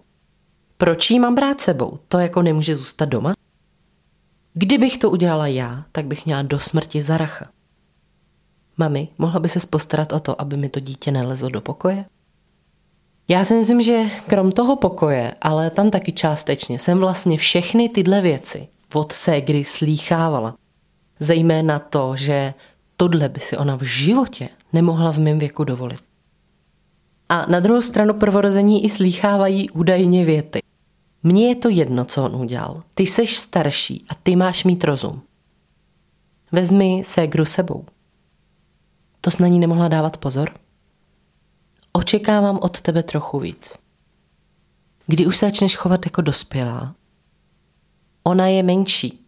Proč 0.77 1.11
jí 1.11 1.19
mám 1.19 1.35
brát 1.35 1.61
sebou? 1.61 1.99
To 2.07 2.19
jako 2.19 2.41
nemůže 2.41 2.75
zůstat 2.75 3.05
doma? 3.05 3.33
Kdybych 4.53 4.97
to 4.97 5.09
udělala 5.09 5.47
já, 5.47 5.85
tak 5.91 6.05
bych 6.05 6.25
měla 6.25 6.41
do 6.41 6.59
smrti 6.59 7.01
zaracha. 7.01 7.45
Mami, 8.77 9.07
mohla 9.17 9.39
by 9.39 9.49
se 9.49 9.59
postarat 9.69 10.13
o 10.13 10.19
to, 10.19 10.41
aby 10.41 10.57
mi 10.57 10.69
to 10.69 10.79
dítě 10.79 11.11
nelezlo 11.11 11.49
do 11.49 11.61
pokoje? 11.61 12.05
Já 13.27 13.45
si 13.45 13.53
myslím, 13.53 13.81
že 13.81 14.03
krom 14.27 14.51
toho 14.51 14.75
pokoje, 14.75 15.35
ale 15.41 15.69
tam 15.69 15.89
taky 15.89 16.11
částečně, 16.11 16.79
jsem 16.79 16.99
vlastně 16.99 17.37
všechny 17.37 17.89
tyhle 17.89 18.21
věci 18.21 18.67
od 18.93 19.11
ségry 19.11 19.65
slýchávala. 19.65 20.55
Zejména 21.19 21.79
to, 21.79 22.15
že 22.15 22.53
tohle 22.97 23.29
by 23.29 23.39
si 23.39 23.57
ona 23.57 23.75
v 23.75 23.81
životě 23.81 24.49
nemohla 24.73 25.11
v 25.11 25.19
mém 25.19 25.39
věku 25.39 25.63
dovolit. 25.63 25.99
A 27.29 27.45
na 27.45 27.59
druhou 27.59 27.81
stranu 27.81 28.13
prvorození 28.13 28.85
i 28.85 28.89
slýchávají 28.89 29.69
údajně 29.69 30.25
věty. 30.25 30.59
Mně 31.23 31.47
je 31.47 31.55
to 31.55 31.69
jedno, 31.69 32.05
co 32.05 32.23
on 32.23 32.35
udělal. 32.35 32.83
Ty 32.95 33.07
seš 33.07 33.37
starší 33.37 34.05
a 34.09 34.15
ty 34.15 34.35
máš 34.35 34.63
mít 34.63 34.83
rozum. 34.83 35.21
Vezmi 36.51 37.01
ségru 37.05 37.45
sebou. 37.45 37.85
To 39.21 39.31
s 39.31 39.39
na 39.39 39.47
ní 39.47 39.59
nemohla 39.59 39.87
dávat 39.87 40.17
pozor? 40.17 40.53
očekávám 41.93 42.59
od 42.61 42.81
tebe 42.81 43.03
trochu 43.03 43.39
víc. 43.39 43.77
Kdy 45.07 45.25
už 45.25 45.37
se 45.37 45.45
začneš 45.45 45.75
chovat 45.75 46.05
jako 46.05 46.21
dospělá, 46.21 46.95
ona 48.23 48.47
je 48.47 48.63
menší. 48.63 49.19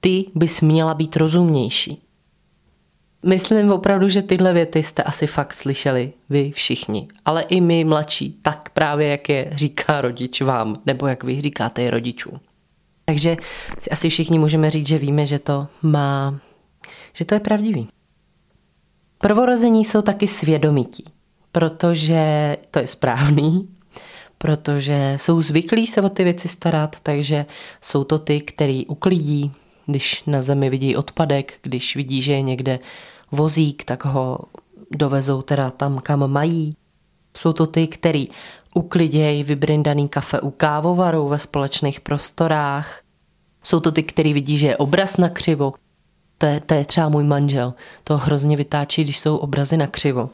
Ty 0.00 0.24
bys 0.34 0.60
měla 0.60 0.94
být 0.94 1.16
rozumnější. 1.16 2.02
Myslím 3.26 3.72
opravdu, 3.72 4.08
že 4.08 4.22
tyhle 4.22 4.52
věty 4.52 4.82
jste 4.82 5.02
asi 5.02 5.26
fakt 5.26 5.52
slyšeli 5.52 6.12
vy 6.30 6.50
všichni, 6.50 7.08
ale 7.24 7.42
i 7.42 7.60
my 7.60 7.84
mladší, 7.84 8.38
tak 8.42 8.70
právě 8.70 9.08
jak 9.08 9.28
je 9.28 9.50
říká 9.52 10.00
rodič 10.00 10.40
vám, 10.40 10.76
nebo 10.86 11.06
jak 11.06 11.24
vy 11.24 11.40
říkáte 11.40 11.82
je 11.82 11.90
rodičům. 11.90 12.40
Takže 13.04 13.36
si 13.78 13.90
asi 13.90 14.08
všichni 14.08 14.38
můžeme 14.38 14.70
říct, 14.70 14.86
že 14.88 14.98
víme, 14.98 15.26
že 15.26 15.38
to 15.38 15.66
má, 15.82 16.40
že 17.12 17.24
to 17.24 17.34
je 17.34 17.40
pravdivý. 17.40 17.88
Prvorození 19.18 19.84
jsou 19.84 20.02
taky 20.02 20.26
svědomití, 20.26 21.04
protože 21.52 22.56
to 22.70 22.78
je 22.78 22.86
správný, 22.86 23.68
protože 24.38 25.16
jsou 25.20 25.42
zvyklí 25.42 25.86
se 25.86 26.02
o 26.02 26.08
ty 26.08 26.24
věci 26.24 26.48
starat, 26.48 26.96
takže 27.02 27.46
jsou 27.80 28.04
to 28.04 28.18
ty, 28.18 28.40
který 28.40 28.86
uklidí, 28.86 29.52
když 29.86 30.24
na 30.26 30.42
zemi 30.42 30.70
vidí 30.70 30.96
odpadek, 30.96 31.58
když 31.62 31.96
vidí, 31.96 32.22
že 32.22 32.32
je 32.32 32.42
někde 32.42 32.78
vozík, 33.32 33.84
tak 33.84 34.04
ho 34.04 34.38
dovezou 34.90 35.42
teda 35.42 35.70
tam, 35.70 35.98
kam 35.98 36.30
mají. 36.30 36.76
Jsou 37.36 37.52
to 37.52 37.66
ty, 37.66 37.86
který 37.88 38.28
uklidějí 38.74 39.42
vybrindaný 39.42 40.08
kafe 40.08 40.40
u 40.40 40.50
kávovaru 40.50 41.28
ve 41.28 41.38
společných 41.38 42.00
prostorách. 42.00 43.00
Jsou 43.62 43.80
to 43.80 43.92
ty, 43.92 44.02
který 44.02 44.32
vidí, 44.32 44.58
že 44.58 44.66
je 44.66 44.76
obraz 44.76 45.16
na 45.16 45.28
křivo. 45.28 45.74
To 46.38 46.46
je, 46.46 46.60
to 46.60 46.74
je 46.74 46.84
třeba 46.84 47.08
můj 47.08 47.24
manžel. 47.24 47.74
To 48.04 48.18
hrozně 48.18 48.56
vytáčí, 48.56 49.04
když 49.04 49.18
jsou 49.18 49.36
obrazy 49.36 49.76
na 49.76 49.86
křivo. 49.86 50.30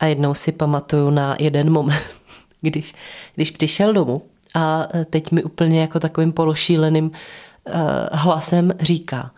A 0.00 0.06
jednou 0.06 0.34
si 0.34 0.52
pamatuju 0.52 1.10
na 1.10 1.36
jeden 1.38 1.70
moment, 1.70 2.02
když, 2.60 2.94
když 3.34 3.50
přišel 3.50 3.92
domů 3.92 4.22
a 4.54 4.88
teď 5.10 5.32
mi 5.32 5.44
úplně 5.44 5.80
jako 5.80 6.00
takovým 6.00 6.32
pološíleným 6.32 7.10
hlasem 8.12 8.72
říká, 8.80 9.30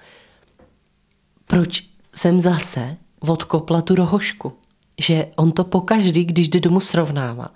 proč 1.46 1.84
jsem 2.14 2.40
zase 2.40 2.96
odkopla 3.20 3.82
tu 3.82 3.94
rohošku. 3.94 4.52
Že 5.00 5.26
on 5.36 5.52
to 5.52 5.64
pokaždý, 5.64 6.24
když 6.24 6.48
jde 6.48 6.60
domů 6.60 6.80
srovnává. 6.80 7.48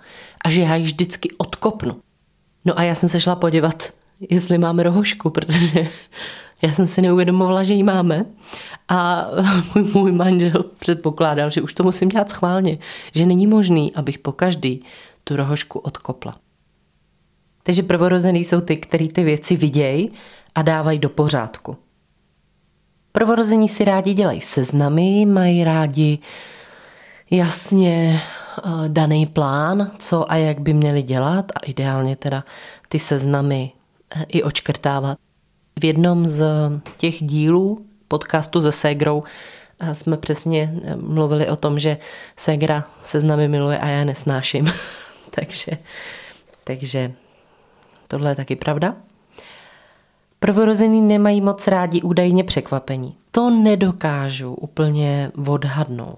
A 0.45 0.49
že 0.49 0.61
já 0.61 0.75
ji 0.75 0.83
vždycky 0.83 1.29
odkopnu. 1.37 1.95
No 2.65 2.79
a 2.79 2.83
já 2.83 2.95
jsem 2.95 3.09
se 3.09 3.19
šla 3.19 3.35
podívat, 3.35 3.93
jestli 4.29 4.57
máme 4.57 4.83
rohošku, 4.83 5.29
protože 5.29 5.89
já 6.61 6.71
jsem 6.71 6.87
si 6.87 7.01
neuvědomovala, 7.01 7.63
že 7.63 7.73
ji 7.73 7.83
máme. 7.83 8.25
A 8.87 9.27
můj, 9.75 9.83
můj 9.93 10.11
manžel 10.11 10.63
předpokládal, 10.79 11.49
že 11.49 11.61
už 11.61 11.73
to 11.73 11.83
musím 11.83 12.09
dělat 12.09 12.29
schválně. 12.29 12.77
Že 13.15 13.25
není 13.25 13.47
možný, 13.47 13.95
abych 13.95 14.19
po 14.19 14.31
každý 14.31 14.83
tu 15.23 15.35
rohošku 15.35 15.79
odkopla. 15.79 16.37
Takže 17.63 17.83
prvorozený 17.83 18.43
jsou 18.43 18.61
ty, 18.61 18.77
který 18.77 19.07
ty 19.07 19.23
věci 19.23 19.55
vidějí 19.55 20.11
a 20.59 20.61
dávají 20.61 20.99
do 20.99 21.09
pořádku. 21.09 21.77
Prvorození 23.11 23.69
si 23.69 23.85
rádi 23.85 24.13
dělají 24.13 24.41
seznamy, 24.41 25.25
mají 25.25 25.63
rádi 25.63 26.19
jasně 27.31 28.21
eh, 28.57 28.69
daný 28.87 29.25
plán, 29.25 29.91
co 29.97 30.31
a 30.31 30.35
jak 30.35 30.59
by 30.59 30.73
měli 30.73 31.01
dělat 31.01 31.51
a 31.51 31.65
ideálně 31.65 32.15
teda 32.15 32.43
ty 32.89 32.99
seznamy 32.99 33.71
eh, 34.15 34.25
i 34.27 34.43
očkrtávat. 34.43 35.17
V 35.81 35.85
jednom 35.85 36.27
z 36.27 36.43
těch 36.97 37.23
dílů 37.23 37.85
podcastu 38.07 38.61
se 38.61 38.71
Segrou 38.71 39.23
eh, 39.81 39.95
jsme 39.95 40.17
přesně 40.17 40.73
mluvili 40.95 41.47
o 41.49 41.55
tom, 41.55 41.79
že 41.79 41.97
Segra 42.35 42.83
seznamy 43.03 43.47
miluje 43.47 43.79
a 43.79 43.87
já 43.87 44.03
nesnáším. 44.03 44.73
takže, 45.29 45.71
takže 46.63 47.11
tohle 48.07 48.31
je 48.31 48.35
taky 48.35 48.55
pravda. 48.55 48.95
Prvorozený 50.39 51.01
nemají 51.01 51.41
moc 51.41 51.67
rádi 51.67 52.01
údajně 52.01 52.43
překvapení. 52.43 53.15
To 53.31 53.49
nedokážu 53.49 54.53
úplně 54.53 55.31
odhadnout. 55.47 56.17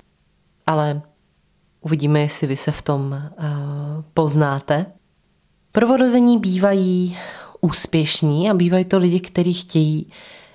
Ale 0.67 1.01
uvidíme, 1.81 2.19
jestli 2.19 2.47
vy 2.47 2.57
se 2.57 2.71
v 2.71 2.81
tom 2.81 3.01
uh, 3.11 3.45
poznáte. 4.13 4.85
Prvorození 5.71 6.37
bývají 6.37 7.17
úspěšní 7.61 8.49
a 8.49 8.53
bývají 8.53 8.85
to 8.85 8.97
lidi, 8.97 9.19
kteří 9.19 9.53
chtějí 9.53 10.11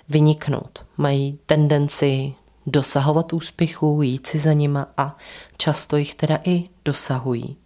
vyniknout. 0.08 0.84
Mají 0.96 1.38
tendenci 1.46 2.34
dosahovat 2.66 3.32
úspěchů, 3.32 4.02
jít 4.02 4.26
si 4.26 4.38
za 4.38 4.52
nima 4.52 4.86
a 4.96 5.16
často 5.56 5.96
jich 5.96 6.14
teda 6.14 6.38
i 6.44 6.64
dosahují. 6.84 7.56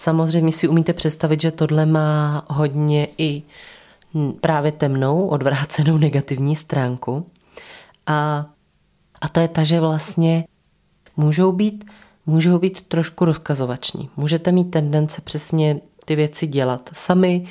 Samozřejmě 0.00 0.52
si 0.52 0.68
umíte 0.68 0.92
představit, 0.92 1.40
že 1.40 1.50
tohle 1.50 1.86
má 1.86 2.44
hodně 2.48 3.08
i 3.18 3.42
právě 4.40 4.72
temnou, 4.72 5.26
odvrácenou 5.28 5.98
negativní 5.98 6.56
stránku. 6.56 7.26
A, 8.06 8.46
a 9.20 9.28
to 9.28 9.40
je 9.40 9.48
ta, 9.48 9.64
že 9.64 9.80
vlastně 9.80 10.44
můžou 11.16 11.52
být, 11.52 11.84
můžou 12.26 12.58
být 12.58 12.80
trošku 12.80 13.24
rozkazovační. 13.24 14.10
Můžete 14.16 14.52
mít 14.52 14.64
tendence 14.64 15.20
přesně 15.20 15.80
ty 16.04 16.16
věci 16.16 16.46
dělat 16.46 16.90
sami, 16.92 17.46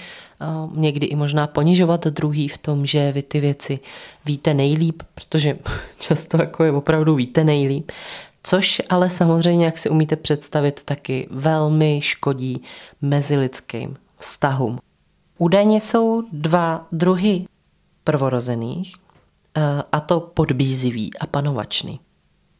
někdy 0.76 1.06
i 1.06 1.15
možná 1.15 1.47
ponižovat 1.47 2.08
druhý 2.08 2.47
v 2.47 2.58
tom, 2.58 2.86
že 2.86 3.12
vy 3.12 3.23
ty 3.23 3.39
věci 3.39 3.80
víte 4.26 4.54
nejlíp, 4.54 5.04
protože 5.15 5.58
často 5.99 6.38
jako 6.41 6.63
je 6.63 6.71
opravdu 6.71 7.15
víte 7.15 7.43
nejlíp. 7.43 7.91
Což 8.43 8.82
ale 8.89 9.10
samozřejmě, 9.10 9.65
jak 9.65 9.78
si 9.78 9.89
umíte 9.89 10.15
představit, 10.15 10.82
taky 10.86 11.28
velmi 11.32 11.99
škodí 12.02 12.62
mezilidským 13.02 13.97
vztahům. 14.17 14.80
Údajně 15.38 15.82
jsou 15.82 16.24
dva 16.32 16.88
druhy 16.91 17.46
prvorozených, 18.04 18.96
eh, 19.58 19.62
a 19.91 20.00
to 20.00 20.19
podbízivý 20.19 21.17
a 21.19 21.28
panovačný. 21.28 22.00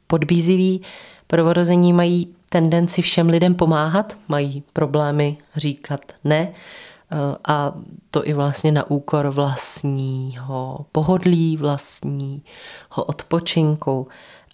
Podbízivý 0.08 0.82
prvorození 1.28 1.94
mají 1.94 2.36
tendenci 2.50 3.02
všem 3.02 3.30
lidem 3.30 3.56
pomáhat, 3.56 4.18
mají 4.28 4.64
problémy 4.74 5.38
říkat 5.56 6.02
ne 6.24 6.52
eh, 6.52 7.16
a 7.48 7.74
to 8.12 8.28
i 8.28 8.34
vlastně 8.34 8.72
na 8.72 8.92
úkor 8.92 9.28
vlastního 9.30 10.86
pohodlí, 10.92 11.58
vlastního 11.58 13.04
odpočinku 13.08 14.08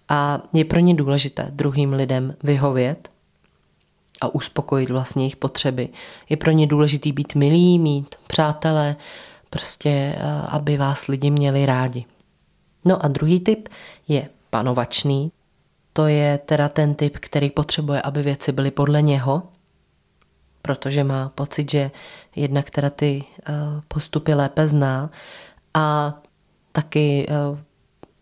a 0.10 0.41
je 0.53 0.65
pro 0.65 0.79
ně 0.79 0.95
důležité 0.95 1.47
druhým 1.51 1.93
lidem 1.93 2.36
vyhovět 2.43 3.10
a 4.21 4.36
uspokojit 4.36 4.89
vlastně 4.89 5.23
jejich 5.23 5.36
potřeby. 5.36 5.89
Je 6.29 6.38
pro 6.38 6.51
ně 6.51 6.67
důležitý 6.67 7.12
být 7.12 7.36
milý, 7.36 7.79
mít 7.79 8.15
přátelé, 8.27 8.95
prostě 9.49 9.89
eh, 9.89 10.17
aby 10.49 10.77
vás 10.77 11.08
lidi 11.08 11.32
měli 11.32 11.65
rádi. 11.65 12.05
No 12.86 13.05
a 13.05 13.08
druhý 13.08 13.39
typ 13.39 13.69
je 14.08 14.29
panovačný. 14.49 15.32
To 15.93 16.08
je 16.08 16.38
teda 16.38 16.69
ten 16.69 16.95
typ, 16.95 17.17
který 17.17 17.49
potřebuje, 17.49 18.01
aby 18.01 18.23
věci 18.23 18.51
byly 18.51 18.71
podle 18.71 19.01
něho, 19.01 19.43
protože 20.62 21.03
má 21.03 21.29
pocit, 21.29 21.71
že 21.71 21.91
jednak 22.36 22.69
teda 22.69 22.89
ty 22.89 23.23
eh, 23.39 23.53
postupy 23.88 24.34
lépe 24.34 24.67
zná 24.67 25.10
a 25.73 26.13
taky 26.71 27.27
eh, 27.29 27.63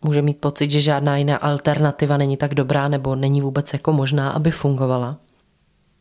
může 0.02 0.22
mít 0.22 0.40
pocit, 0.40 0.70
že 0.70 0.80
žádná 0.80 1.16
jiná 1.16 1.36
alternativa 1.36 2.16
není 2.16 2.36
tak 2.36 2.54
dobrá 2.54 2.88
nebo 2.88 3.16
není 3.16 3.40
vůbec 3.40 3.72
jako 3.72 3.92
možná, 3.92 4.30
aby 4.30 4.50
fungovala. 4.50 5.16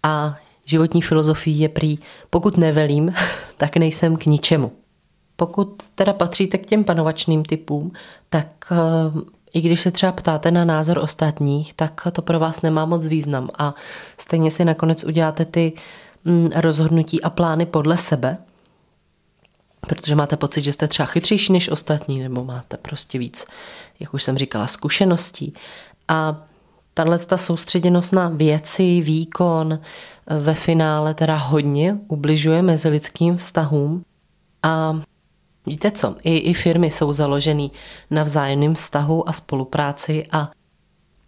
A 0.04 0.38
životní 0.66 1.02
filozofii 1.02 1.62
je 1.62 1.70
prý, 1.70 2.00
pokud 2.30 2.58
nevelím, 2.58 3.14
tak 3.58 3.78
nejsem 3.78 4.18
k 4.18 4.26
ničemu. 4.26 4.72
Pokud 5.36 5.84
teda 5.96 6.14
patříte 6.14 6.58
k 6.58 6.66
těm 6.66 6.84
panovačným 6.84 7.46
typům, 7.46 7.92
tak 8.30 8.48
eh, 8.72 8.78
i 9.54 9.62
když 9.62 9.82
se 9.82 9.92
třeba 9.92 10.12
ptáte 10.12 10.52
na 10.52 10.66
názor 10.66 10.98
ostatních, 10.98 11.74
tak 11.74 12.08
to 12.12 12.22
pro 12.22 12.40
vás 12.40 12.62
nemá 12.62 12.86
moc 12.86 13.08
význam 13.08 13.50
a 13.58 13.76
stejně 14.18 14.52
si 14.52 14.66
nakonec 14.66 15.04
uděláte 15.04 15.46
ty 15.46 15.74
mm, 16.26 16.50
rozhodnutí 16.56 17.22
a 17.22 17.30
plány 17.30 17.66
podle 17.66 17.98
sebe, 17.98 18.38
protože 19.82 20.16
máte 20.16 20.38
pocit, 20.38 20.62
že 20.62 20.74
jste 20.74 20.88
třeba 20.88 21.06
chytřejší 21.06 21.54
než 21.54 21.70
ostatní, 21.70 22.20
nebo 22.20 22.44
máte 22.44 22.78
prostě 22.78 23.20
víc, 23.20 23.46
jak 24.00 24.14
už 24.14 24.24
jsem 24.24 24.38
říkala, 24.38 24.68
zkušeností. 24.68 25.54
A 26.08 26.47
tahle 26.98 27.20
ta 27.20 27.38
soustředěnost 27.38 28.14
na 28.14 28.30
věci, 28.30 29.02
výkon 29.02 29.80
ve 30.40 30.54
finále 30.54 31.14
teda 31.14 31.36
hodně 31.36 31.98
ubližuje 32.08 32.62
mezilidským 32.62 33.38
vztahům 33.38 34.04
a 34.64 35.02
víte 35.66 35.92
co, 35.92 36.16
i, 36.24 36.38
i 36.38 36.54
firmy 36.54 36.92
jsou 36.92 37.12
založený 37.12 37.72
na 38.12 38.24
vzájemném 38.24 38.76
vztahu 38.76 39.30
a 39.30 39.34
spolupráci 39.34 40.26
a 40.32 40.52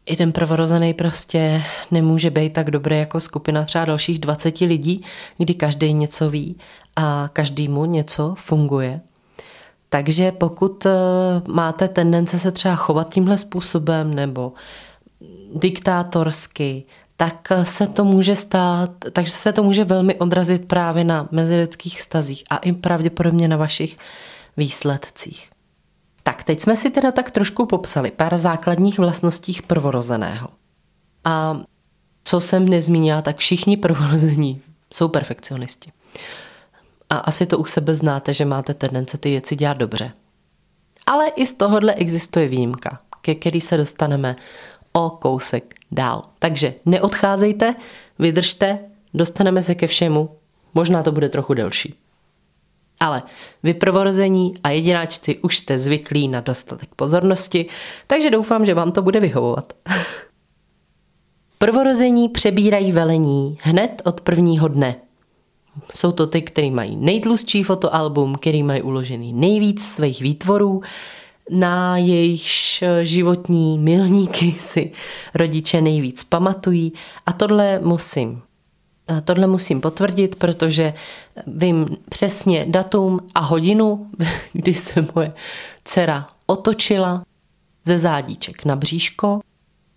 jeden 0.09 0.31
prvorozený 0.31 0.93
prostě 0.93 1.63
nemůže 1.91 2.29
být 2.29 2.53
tak 2.53 2.71
dobrý 2.71 2.99
jako 2.99 3.19
skupina 3.19 3.63
třeba 3.63 3.85
dalších 3.85 4.19
20 4.19 4.59
lidí, 4.59 5.01
kdy 5.37 5.53
každý 5.53 5.93
něco 5.93 6.29
ví 6.29 6.55
a 6.95 7.29
každému 7.33 7.85
něco 7.85 8.35
funguje. 8.37 9.01
Takže 9.89 10.31
pokud 10.31 10.85
eh, 10.85 10.91
máte 11.47 11.87
tendence 11.87 12.39
se 12.39 12.51
třeba 12.51 12.75
chovat 12.75 13.13
tímhle 13.13 13.37
způsobem 13.37 14.13
nebo 14.13 14.53
diktátorsky, 15.55 16.83
tak 17.17 17.47
se 17.63 17.87
to 17.87 18.03
může 18.05 18.35
stát, 18.35 18.91
takže 19.11 19.31
se 19.31 19.53
to 19.53 19.63
může 19.63 19.83
velmi 19.83 20.15
odrazit 20.15 20.67
právě 20.67 21.03
na 21.03 21.27
mezilidských 21.31 21.99
vztazích 21.99 22.43
a 22.49 22.57
i 22.57 22.73
pravděpodobně 22.73 23.47
na 23.47 23.57
vašich 23.57 23.97
výsledcích. 24.57 25.49
Tak, 26.23 26.43
teď 26.43 26.61
jsme 26.61 26.77
si 26.77 26.91
teda 26.91 27.11
tak 27.11 27.31
trošku 27.31 27.65
popsali 27.65 28.11
pár 28.11 28.37
základních 28.37 28.99
vlastností 28.99 29.57
prvorozeného. 29.67 30.47
A 31.23 31.61
co 32.23 32.41
jsem 32.41 32.69
nezmínila, 32.69 33.21
tak 33.21 33.37
všichni 33.37 33.77
prvorození 33.77 34.61
jsou 34.93 35.07
perfekcionisti. 35.07 35.91
A 37.09 37.17
asi 37.17 37.45
to 37.45 37.57
u 37.57 37.65
sebe 37.65 37.95
znáte, 37.95 38.33
že 38.33 38.45
máte 38.45 38.73
tendence 38.73 39.17
ty 39.17 39.29
věci 39.29 39.55
dělat 39.55 39.77
dobře. 39.77 40.11
Ale 41.05 41.27
i 41.27 41.45
z 41.45 41.53
tohohle 41.53 41.93
existuje 41.93 42.47
výjimka, 42.47 42.97
ke 43.21 43.35
který 43.35 43.61
se 43.61 43.77
dostaneme 43.77 44.35
o 44.99 45.09
kousek 45.09 45.75
dál. 45.91 46.21
Takže 46.39 46.73
neodcházejte, 46.85 47.75
vydržte, 48.19 48.79
dostaneme 49.13 49.63
se 49.63 49.75
ke 49.75 49.87
všemu. 49.87 50.29
Možná 50.73 51.03
to 51.03 51.11
bude 51.11 51.29
trochu 51.29 51.53
delší. 51.53 51.95
Ale 52.99 53.23
vy 53.63 53.73
prvorození 53.73 54.53
a 54.63 54.69
jedináčci 54.69 55.37
už 55.37 55.57
jste 55.57 55.77
zvyklí 55.77 56.27
na 56.27 56.41
dostatek 56.41 56.89
pozornosti, 56.95 57.65
takže 58.07 58.29
doufám, 58.29 58.65
že 58.65 58.73
vám 58.73 58.91
to 58.91 59.01
bude 59.01 59.19
vyhovovat. 59.19 59.73
Prvorození 61.57 62.29
přebírají 62.29 62.91
velení 62.91 63.57
hned 63.61 64.01
od 64.05 64.21
prvního 64.21 64.67
dne. 64.67 64.95
Jsou 65.95 66.11
to 66.11 66.27
ty, 66.27 66.41
kteří 66.41 66.71
mají 66.71 66.95
nejtlustší 66.95 67.63
fotoalbum, 67.63 68.35
který 68.35 68.63
mají 68.63 68.81
uložený 68.81 69.33
nejvíc 69.33 69.85
svých 69.85 70.21
výtvorů, 70.21 70.81
na 71.49 71.97
jejich 71.97 72.83
životní 73.03 73.79
milníky 73.79 74.51
si 74.59 74.91
rodiče 75.33 75.81
nejvíc 75.81 76.23
pamatují 76.23 76.93
a 77.25 77.33
tohle 77.33 77.79
musím 77.83 78.41
Tohle 79.23 79.47
musím 79.47 79.81
potvrdit, 79.81 80.35
protože 80.35 80.93
vím 81.47 81.97
přesně 82.09 82.65
datum 82.69 83.19
a 83.35 83.39
hodinu, 83.39 84.07
kdy 84.53 84.73
se 84.73 85.07
moje 85.15 85.33
dcera 85.83 86.27
otočila 86.45 87.23
ze 87.85 87.97
zádíček 87.97 88.65
na 88.65 88.75
bříško. 88.75 89.39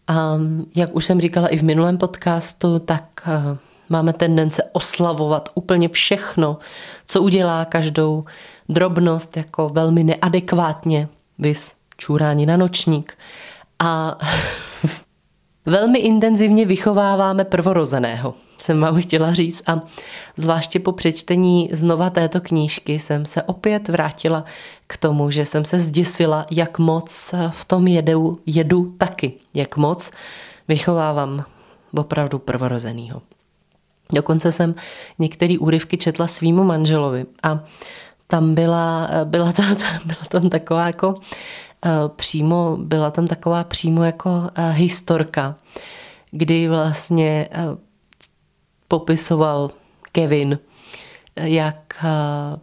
A 0.08 0.38
jak 0.74 0.94
už 0.96 1.04
jsem 1.04 1.20
říkala 1.20 1.48
i 1.48 1.58
v 1.58 1.62
minulém 1.62 1.98
podcastu, 1.98 2.78
tak 2.78 3.04
eh, 3.26 3.58
máme 3.88 4.12
tendence 4.12 4.62
oslavovat 4.72 5.48
úplně 5.54 5.88
všechno, 5.88 6.58
co 7.06 7.22
udělá 7.22 7.64
každou 7.64 8.24
drobnost 8.68 9.36
jako 9.36 9.68
velmi 9.68 10.04
neadekvátně, 10.04 11.08
vys 11.38 11.74
čůrání 11.96 12.46
na 12.46 12.56
nočník. 12.56 13.18
A 13.78 14.18
velmi 15.66 15.98
intenzivně 15.98 16.66
vychováváme 16.66 17.44
prvorozeného 17.44 18.34
jsem 18.62 18.80
vám 18.80 19.02
chtěla 19.02 19.34
říct 19.34 19.62
a 19.66 19.80
zvláště 20.36 20.80
po 20.80 20.92
přečtení 20.92 21.68
znova 21.72 22.10
této 22.10 22.40
knížky 22.40 22.98
jsem 22.98 23.26
se 23.26 23.42
opět 23.42 23.88
vrátila 23.88 24.44
k 24.86 24.96
tomu, 24.96 25.30
že 25.30 25.46
jsem 25.46 25.64
se 25.64 25.78
zděsila, 25.78 26.46
jak 26.50 26.78
moc 26.78 27.34
v 27.50 27.64
tom 27.64 27.86
jedu, 27.86 28.40
jedu 28.46 28.94
taky, 28.98 29.32
jak 29.54 29.76
moc 29.76 30.10
vychovávám 30.68 31.44
opravdu 31.96 32.38
prvorozenýho. 32.38 33.22
Dokonce 34.12 34.52
jsem 34.52 34.74
některé 35.18 35.58
úryvky 35.58 35.96
četla 35.96 36.26
svýmu 36.26 36.64
manželovi 36.64 37.26
a 37.42 37.64
tam 38.32 38.54
byla, 38.54 39.10
byla, 39.24 39.52
tam, 39.52 39.76
byla 40.04 40.24
tam 40.28 40.50
taková 40.50 40.86
jako 40.86 41.14
eh, 41.84 41.90
přímo, 42.16 42.76
byla 42.80 43.10
tam 43.10 43.26
taková 43.26 43.64
přímo 43.64 44.04
jako 44.04 44.50
eh, 44.54 44.70
historka, 44.72 45.54
kdy 46.30 46.68
vlastně 46.68 47.48
eh, 47.52 47.64
popisoval 48.88 49.70
Kevin, 50.12 50.58
jak 51.36 52.04
eh, 52.04 52.08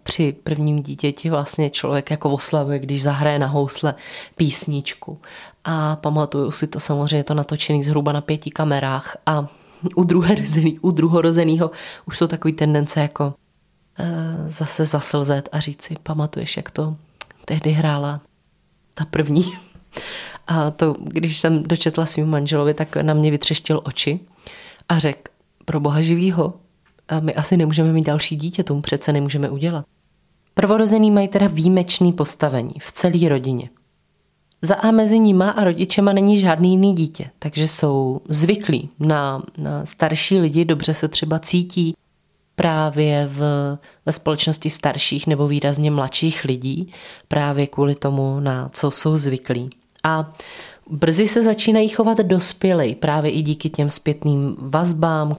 při 0.04 0.36
prvním 0.44 0.84
dítěti 0.84 1.30
vlastně 1.30 1.70
člověk 1.70 2.12
jako 2.12 2.30
oslavuje, 2.30 2.80
když 2.80 3.04
zahraje 3.04 3.40
na 3.40 3.48
housle 3.48 3.96
písničku. 4.36 5.22
A 5.66 5.96
pamatuju 5.96 6.52
si 6.52 6.68
to 6.68 6.80
samozřejmě 6.80 7.24
to 7.24 7.34
natočený 7.34 7.84
zhruba 7.84 8.12
na 8.12 8.22
pěti 8.22 8.52
kamerách 8.52 9.18
a 9.26 9.48
u, 9.96 10.04
druhorozený, 10.04 10.80
u 10.80 10.92
druhorozeného 10.92 11.72
už 12.06 12.18
jsou 12.18 12.28
takové 12.28 12.54
tendence 12.54 13.02
jako 13.02 13.34
zase 14.48 14.86
zaslzet 14.86 15.50
a 15.52 15.60
říct 15.60 15.82
si, 15.82 15.96
pamatuješ, 16.04 16.58
jak 16.58 16.72
to 16.72 16.96
tehdy 17.46 17.72
hrála 17.72 18.22
ta 18.94 19.06
první. 19.06 19.54
A 20.48 20.72
to, 20.72 20.96
když 21.00 21.40
jsem 21.40 21.64
dočetla 21.64 22.06
svým 22.06 22.28
manželovi, 22.28 22.74
tak 22.74 22.96
na 22.96 23.14
mě 23.14 23.32
vytřeštil 23.32 23.82
oči 23.84 24.20
a 24.90 25.00
řekl, 25.00 25.32
pro 25.66 25.80
boha 25.80 26.02
živýho. 26.02 26.54
A 27.08 27.20
my 27.20 27.36
asi 27.36 27.58
nemůžeme 27.58 27.94
mít 27.94 28.04
další 28.04 28.36
dítě, 28.36 28.64
tomu 28.64 28.82
přece 28.82 29.14
nemůžeme 29.14 29.50
udělat. 29.50 29.86
Prvorozený 30.54 31.12
mají 31.12 31.28
teda 31.28 31.48
výjimečný 31.48 32.14
postavení 32.14 32.74
v 32.80 32.92
celé 32.92 33.30
rodině. 33.30 33.70
Za 34.62 34.76
A 34.76 34.92
mezi 34.92 35.20
nima 35.20 35.50
a 35.50 35.64
rodičema 35.64 36.14
není 36.14 36.38
žádný 36.38 36.72
jiný 36.72 36.96
dítě, 36.96 37.30
takže 37.40 37.68
jsou 37.68 38.22
zvyklí 38.30 38.90
na, 39.00 39.44
na 39.58 39.86
starší 39.86 40.40
lidi, 40.40 40.66
dobře 40.66 40.94
se 40.94 41.08
třeba 41.08 41.40
cítí 41.40 41.96
právě 42.60 43.30
v, 43.32 43.40
ve 44.06 44.12
společnosti 44.12 44.70
starších 44.70 45.28
nebo 45.28 45.48
výrazně 45.48 45.92
mladších 45.92 46.44
lidí, 46.44 46.94
právě 47.28 47.68
kvůli 47.68 47.96
tomu, 47.96 48.40
na 48.40 48.70
co 48.74 48.92
jsou 48.92 49.18
zvyklí. 49.18 49.70
A 50.04 50.34
brzy 50.90 51.28
se 51.28 51.44
začínají 51.44 51.90
chovat 51.90 52.18
dospělej, 52.18 52.96
právě 52.96 53.32
i 53.32 53.42
díky 53.42 53.70
těm 53.70 53.90
zpětným 53.90 54.56
vazbám, 54.60 55.36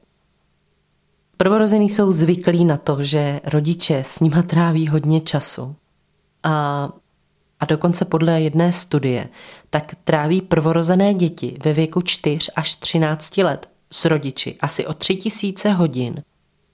Prvorození 1.37 1.89
jsou 1.89 2.13
zvyklí 2.13 2.65
na 2.65 2.77
to, 2.77 3.03
že 3.03 3.41
rodiče 3.45 4.03
s 4.07 4.21
nima 4.21 4.43
tráví 4.43 4.89
hodně 4.89 5.21
času. 5.21 5.77
A, 6.43 6.89
a 7.61 7.65
dokonce 7.65 8.05
podle 8.05 8.41
jedné 8.41 8.73
studie, 8.73 9.29
tak 9.71 9.95
tráví 10.05 10.43
prvorozené 10.43 11.15
děti 11.15 11.57
ve 11.65 11.73
věku 11.73 12.03
4 12.03 12.39
až 12.57 12.75
13 12.75 13.37
let 13.37 13.69
s 13.93 14.05
rodiči 14.05 14.57
asi 14.61 14.87
o 14.87 14.95
3000 14.95 15.73
hodin 15.73 16.23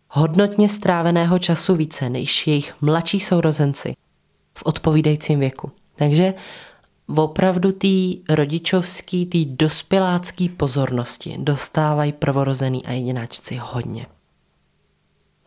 hodnotně 0.08 0.68
stráveného 0.68 1.38
času 1.38 1.74
více 1.74 2.10
než 2.10 2.46
jejich 2.46 2.74
mladší 2.80 3.20
sourozenci 3.20 3.96
v 4.58 4.62
odpovídajícím 4.64 5.40
věku. 5.40 5.70
Takže 5.96 6.34
opravdu 7.16 7.72
tý 7.72 8.18
rodičovský, 8.28 9.26
tý 9.26 9.44
dospělácký 9.44 10.48
pozornosti 10.48 11.36
dostávají 11.38 12.12
prvorozený 12.12 12.86
a 12.86 12.92
jedináčci 12.92 13.60
hodně 13.62 14.06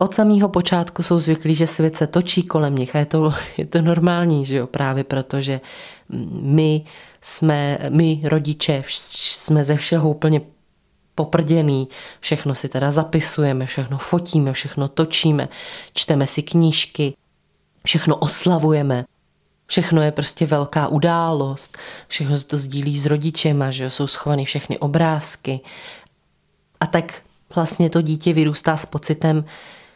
od 0.02 0.14
samého 0.14 0.48
počátku 0.48 1.02
jsou 1.02 1.18
zvyklí, 1.18 1.54
že 1.54 1.66
svět 1.66 1.96
se 1.96 2.06
točí 2.06 2.42
kolem 2.42 2.76
nich 2.76 2.96
a 2.96 2.98
je 2.98 3.06
to, 3.06 3.34
je 3.56 3.66
to 3.66 3.82
normální, 3.82 4.44
že 4.44 4.56
jo, 4.56 4.66
právě 4.66 5.04
protože 5.04 5.60
my 6.32 6.84
jsme, 7.20 7.78
my 7.88 8.20
rodiče 8.24 8.82
jsme 8.88 9.64
ze 9.64 9.76
všeho 9.76 10.10
úplně 10.10 10.40
poprděný, 11.24 11.88
všechno 12.20 12.54
si 12.54 12.68
teda 12.68 12.90
zapisujeme, 12.90 13.66
všechno 13.66 13.98
fotíme, 13.98 14.52
všechno 14.52 14.88
točíme, 14.88 15.48
čteme 15.94 16.26
si 16.26 16.42
knížky, 16.42 17.14
všechno 17.84 18.16
oslavujeme, 18.16 19.04
všechno 19.66 20.02
je 20.02 20.12
prostě 20.12 20.46
velká 20.46 20.88
událost, 20.88 21.78
všechno 22.08 22.38
se 22.38 22.46
to 22.46 22.58
sdílí 22.58 22.98
s 22.98 23.06
rodičema, 23.06 23.70
že 23.70 23.84
jo, 23.84 23.90
jsou 23.90 24.06
schované 24.06 24.44
všechny 24.44 24.78
obrázky. 24.78 25.60
A 26.80 26.86
tak 26.86 27.22
vlastně 27.54 27.90
to 27.90 28.02
dítě 28.02 28.32
vyrůstá 28.32 28.76
s 28.76 28.86
pocitem, 28.86 29.44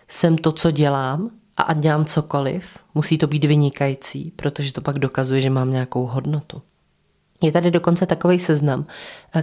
jsem 0.09 0.39
to, 0.39 0.53
co 0.53 0.71
dělám 0.71 1.31
a 1.57 1.63
ať 1.63 1.79
dělám 1.79 2.05
cokoliv, 2.05 2.79
musí 2.95 3.19
to 3.19 3.27
být 3.27 3.45
vynikající, 3.45 4.33
protože 4.37 4.73
to 4.73 4.81
pak 4.81 4.99
dokazuje, 4.99 5.41
že 5.41 5.51
mám 5.51 5.71
nějakou 5.71 6.07
hodnotu. 6.07 6.63
Je 7.42 7.53
tady 7.53 7.70
dokonce 7.70 8.07
takový 8.07 8.38
seznam, 8.38 8.87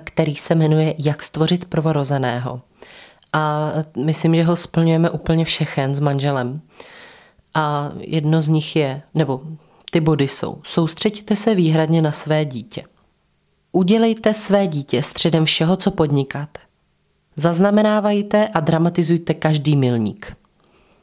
který 0.03 0.35
se 0.35 0.55
jmenuje 0.55 0.95
Jak 0.97 1.23
stvořit 1.23 1.65
prvorozeného. 1.65 2.61
A 3.33 3.71
myslím, 3.97 4.35
že 4.35 4.43
ho 4.43 4.55
splňujeme 4.55 5.09
úplně 5.09 5.45
všechen 5.45 5.95
s 5.95 5.99
manželem. 5.99 6.61
A 7.53 7.91
jedno 7.97 8.41
z 8.41 8.47
nich 8.47 8.75
je, 8.75 9.01
nebo 9.13 9.41
ty 9.91 9.99
body 9.99 10.27
jsou, 10.27 10.61
soustřeďte 10.63 11.35
se 11.35 11.55
výhradně 11.55 12.01
na 12.01 12.11
své 12.11 12.45
dítě. 12.45 12.83
Udělejte 13.71 14.33
své 14.33 14.67
dítě 14.67 15.03
středem 15.03 15.45
všeho, 15.45 15.77
co 15.77 15.91
podnikáte. 15.91 16.59
Zaznamenávajte 17.35 18.47
a 18.47 18.59
dramatizujte 18.59 19.33
každý 19.33 19.75
milník 19.75 20.35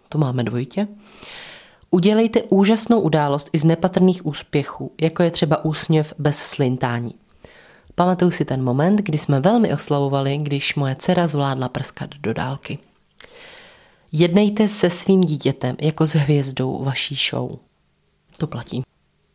to 0.08 0.18
máme 0.18 0.44
dvojitě. 0.44 0.88
Udělejte 1.90 2.42
úžasnou 2.42 3.00
událost 3.00 3.50
i 3.52 3.58
z 3.58 3.64
nepatrných 3.64 4.26
úspěchů, 4.26 4.92
jako 5.00 5.22
je 5.22 5.30
třeba 5.30 5.64
úsměv 5.64 6.14
bez 6.18 6.36
slintání. 6.36 7.14
Pamatuju 7.94 8.30
si 8.30 8.44
ten 8.44 8.62
moment, 8.62 8.96
kdy 8.96 9.18
jsme 9.18 9.40
velmi 9.40 9.72
oslavovali, 9.72 10.38
když 10.38 10.74
moje 10.74 10.96
dcera 10.96 11.26
zvládla 11.26 11.68
prskat 11.68 12.10
do 12.20 12.34
dálky. 12.34 12.78
Jednejte 14.12 14.68
se 14.68 14.90
svým 14.90 15.20
dítětem 15.20 15.76
jako 15.80 16.06
s 16.06 16.14
hvězdou 16.14 16.84
vaší 16.84 17.14
show. 17.30 17.58
To 18.36 18.46
platí. 18.46 18.82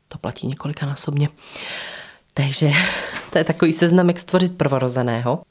To 0.07 0.17
platí 0.17 0.47
několikanásobně. 0.47 1.29
Takže 2.33 2.71
to 3.31 3.37
je 3.37 3.43
takový 3.43 3.73
seznam, 3.73 4.07
jak 4.07 4.19
stvořit 4.19 4.57
prvorozeného. 4.57 5.41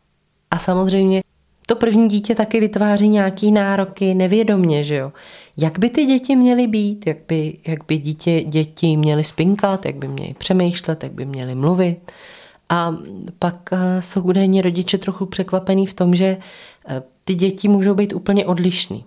A 0.50 0.58
samozřejmě 0.58 1.22
To 1.66 1.76
první 1.76 2.08
dítě 2.08 2.34
taky 2.34 2.60
vytváří 2.60 3.08
nějaký 3.08 3.52
nároky 3.52 4.14
nevědomně, 4.14 4.82
že 4.82 4.96
jo. 4.96 5.12
Jak 5.58 5.78
by 5.78 5.90
ty 5.90 6.06
děti 6.06 6.36
měly 6.36 6.66
být, 6.66 7.06
jak 7.06 7.16
by, 7.28 7.58
jak 7.66 7.84
by 7.84 7.98
dítě, 7.98 8.44
děti 8.44 8.96
měly 8.96 9.24
spinkat, 9.24 9.86
jak 9.86 9.96
by 9.96 10.08
měly 10.08 10.34
přemýšlet, 10.34 11.02
jak 11.02 11.12
by 11.12 11.24
měly 11.24 11.54
mluvit. 11.54 12.12
A 12.68 12.96
pak 13.38 13.70
eh, 13.72 14.02
jsou 14.02 14.22
údajně 14.22 14.62
rodiče 14.62 14.98
trochu 14.98 15.26
překvapený 15.26 15.86
v 15.86 15.94
tom, 15.94 16.14
že 16.14 16.36
eh, 16.88 17.02
ty 17.24 17.34
děti 17.34 17.68
můžou 17.68 17.94
být 17.94 18.12
úplně 18.12 18.46
odlišný. 18.46 19.04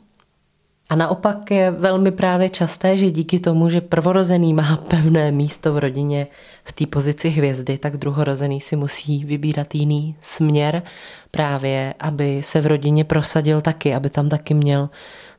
A 0.90 0.96
naopak 0.96 1.52
je 1.52 1.72
velmi 1.72 2.12
právě 2.12 2.50
časté, 2.50 2.98
že 2.98 3.12
díky 3.12 3.40
tomu, 3.40 3.70
že 3.70 3.82
prvorozený 3.82 4.54
má 4.54 4.78
pevné 4.78 5.32
místo 5.32 5.74
v 5.74 5.78
rodině 5.78 6.28
v 6.64 6.72
té 6.74 6.86
pozici 6.86 7.30
hvězdy, 7.30 7.78
tak 7.78 7.98
druhorozený 7.98 8.62
si 8.62 8.76
musí 8.76 9.26
vybírat 9.26 9.76
jiný 9.76 10.16
směr 10.22 10.84
právě, 11.32 11.94
aby 12.00 12.44
se 12.44 12.62
v 12.62 12.68
rodině 12.68 13.04
prosadil 13.04 13.62
taky, 13.62 13.94
aby 13.94 14.10
tam 14.10 14.30
taky 14.30 14.54
měl 14.54 14.90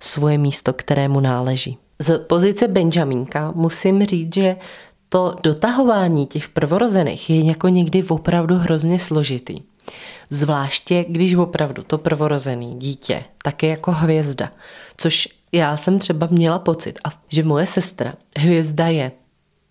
svoje 0.00 0.38
místo, 0.38 0.72
kterému 0.72 1.20
náleží. 1.20 1.78
Z 1.98 2.18
pozice 2.18 2.68
Benjamínka 2.68 3.52
musím 3.54 4.06
říct, 4.06 4.34
že 4.34 4.56
to 5.08 5.36
dotahování 5.42 6.26
těch 6.26 6.48
prvorozených 6.48 7.30
je 7.30 7.44
jako 7.44 7.68
někdy 7.68 8.04
opravdu 8.04 8.54
hrozně 8.54 8.98
složitý. 8.98 9.58
Zvláště, 10.30 11.04
když 11.08 11.34
opravdu 11.34 11.82
to 11.82 11.98
prvorozený 11.98 12.74
dítě 12.78 13.24
tak 13.46 13.62
je 13.62 13.70
jako 13.70 13.92
hvězda, 13.92 14.52
což 14.96 15.28
já 15.52 15.76
jsem 15.76 15.98
třeba 15.98 16.28
měla 16.30 16.58
pocit, 16.58 16.98
a 17.04 17.10
že 17.28 17.42
moje 17.42 17.66
sestra 17.66 18.14
hvězda 18.38 18.86
je. 18.86 19.12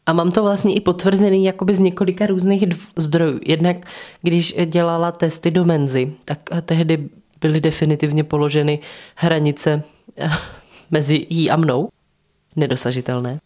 A 0.06 0.14
mám 0.14 0.32
to 0.32 0.44
vlastně 0.44 0.74
i 0.74 0.80
potvrzený 0.80 1.46
jakoby 1.46 1.76
z 1.76 1.80
několika 1.80 2.28
různých 2.28 2.64
zdrojů. 2.96 3.40
Jednak, 3.46 3.78
když 4.22 4.56
dělala 4.66 5.12
testy 5.12 5.52
do 5.52 5.66
menzy, 5.66 6.14
tak 6.26 6.40
tehdy 6.66 7.10
byly 7.42 7.62
definitivně 7.62 8.24
položeny 8.24 8.80
hranice 9.16 9.84
eh, 10.18 10.30
mezi 10.92 11.28
jí 11.30 11.50
a 11.50 11.56
mnou, 11.56 11.90
nedosažitelné. 12.56 13.40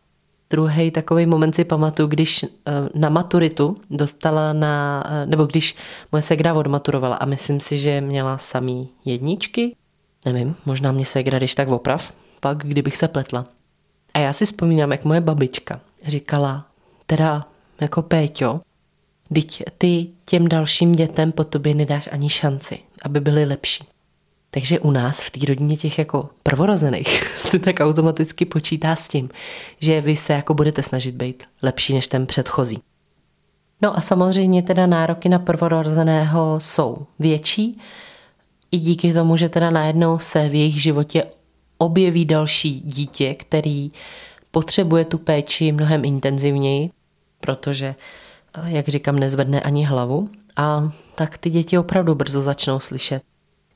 Druhý 0.50 0.92
takový 0.92 1.26
moment 1.26 1.56
si 1.56 1.64
pamatuju, 1.64 2.08
když 2.08 2.44
eh, 2.44 2.48
na 2.94 3.10
maturitu 3.10 3.78
dostala 3.90 4.54
na, 4.54 5.04
eh, 5.06 5.26
nebo 5.26 5.46
když 5.46 5.76
moje 6.12 6.22
segra 6.22 6.54
odmaturovala 6.54 7.16
a 7.16 7.26
myslím 7.26 7.60
si, 7.60 7.78
že 7.78 8.02
měla 8.02 8.38
samý 8.38 8.90
jedničky, 9.06 9.76
nevím, 10.26 10.56
možná 10.66 10.92
mě 10.92 11.06
segra 11.06 11.38
když 11.38 11.56
tak 11.56 11.68
oprav, 11.68 12.14
pak 12.40 12.58
kdybych 12.58 12.98
se 12.98 13.08
pletla. 13.08 13.46
A 14.14 14.20
já 14.20 14.34
si 14.34 14.46
vzpomínám, 14.46 14.92
jak 14.92 15.06
moje 15.06 15.22
babička 15.22 15.80
říkala, 16.08 16.66
teda 17.06 17.48
jako 17.82 18.02
Péťo, 18.02 18.60
Teď 19.34 19.64
ty 19.78 20.08
těm 20.26 20.48
dalším 20.48 20.92
dětem 20.92 21.32
po 21.32 21.44
tobě 21.44 21.76
nedáš 21.76 22.10
ani 22.12 22.30
šanci, 22.30 22.80
aby 23.02 23.20
byly 23.20 23.46
lepší. 23.46 23.84
Takže 24.52 24.80
u 24.80 24.92
nás 24.92 25.22
v 25.22 25.30
té 25.30 25.46
rodině 25.46 25.78
těch 25.78 26.00
jako 26.00 26.30
prvorozených 26.44 27.38
se 27.40 27.60
tak 27.60 27.80
automaticky 27.80 28.46
počítá 28.46 28.96
s 28.96 29.08
tím, 29.08 29.30
že 29.80 30.02
vy 30.02 30.16
se 30.16 30.34
jako 30.34 30.54
budete 30.54 30.84
snažit 30.84 31.16
být 31.16 31.44
lepší 31.62 31.94
než 31.94 32.08
ten 32.08 32.26
předchozí. 32.26 32.82
No 33.82 33.98
a 33.98 34.02
samozřejmě 34.02 34.64
teda 34.64 34.88
nároky 34.88 35.30
na 35.30 35.40
prvorozeného 35.40 36.60
jsou 36.60 36.98
větší, 37.20 37.78
i 38.72 38.78
díky 38.78 39.14
tomu, 39.14 39.38
že 39.38 39.50
teda 39.50 39.70
najednou 39.70 40.20
se 40.20 40.50
v 40.50 40.56
jejich 40.56 40.82
životě 40.82 41.26
objeví 41.80 42.26
další 42.26 42.80
dítě, 42.80 43.34
který 43.34 43.92
potřebuje 44.52 45.06
tu 45.06 45.18
péči 45.18 45.72
mnohem 45.72 46.06
intenzivněji, 46.06 46.90
protože, 47.42 47.96
jak 48.66 48.88
říkám, 48.88 49.20
nezvedne 49.20 49.62
ani 49.62 49.86
hlavu. 49.86 50.30
A 50.56 50.92
tak 51.16 51.38
ty 51.38 51.50
děti 51.50 51.78
opravdu 51.78 52.16
brzo 52.16 52.42
začnou 52.42 52.80
slyšet, 52.80 53.24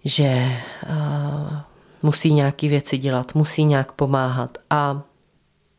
že 0.06 0.48
uh, 0.90 1.58
musí 2.04 2.34
nějaké 2.34 2.68
věci 2.68 2.98
dělat, 2.98 3.36
musí 3.36 3.64
nějak 3.64 3.92
pomáhat 3.92 4.58
a 4.70 5.02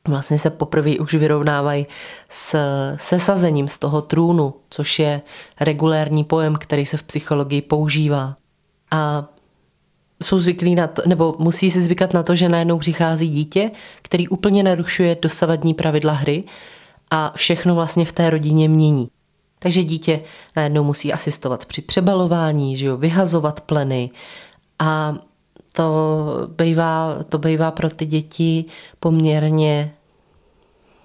vlastně 0.09 0.39
se 0.39 0.51
poprvé 0.51 0.99
už 0.99 1.15
vyrovnávají 1.15 1.87
s 2.29 2.57
sesazením 2.97 3.69
z 3.69 3.79
toho 3.79 4.03
trůnu, 4.03 4.55
což 4.71 4.99
je 4.99 5.23
regulérní 5.61 6.25
pojem, 6.25 6.57
který 6.57 6.87
se 6.87 6.97
v 6.97 7.03
psychologii 7.03 7.63
používá. 7.63 8.37
A 8.91 9.29
jsou 10.25 10.39
zvyklí 10.39 10.75
na 10.75 10.87
to, 10.87 11.03
nebo 11.07 11.37
musí 11.39 11.71
si 11.71 11.83
zvykat 11.83 12.15
na 12.15 12.23
to, 12.23 12.37
že 12.37 12.49
najednou 12.49 12.79
přichází 12.79 13.29
dítě, 13.29 13.71
který 14.03 14.29
úplně 14.29 14.63
narušuje 14.63 15.17
dosavadní 15.23 15.75
pravidla 15.75 16.13
hry 16.13 16.45
a 17.11 17.33
všechno 17.37 17.75
vlastně 17.75 18.05
v 18.05 18.13
té 18.13 18.31
rodině 18.31 18.69
mění. 18.69 19.09
Takže 19.59 19.85
dítě 19.85 20.21
najednou 20.57 20.85
musí 20.85 21.13
asistovat 21.13 21.67
při 21.67 21.83
přebalování, 21.83 22.77
že 22.77 22.87
jo, 22.87 22.97
vyhazovat 22.97 23.61
pleny 23.61 24.11
a 24.79 25.15
to 25.73 26.49
bývá, 26.59 27.19
to 27.29 27.39
bývá 27.39 27.71
pro 27.71 27.91
ty 27.91 28.07
děti 28.07 28.65
poměrně 29.01 29.95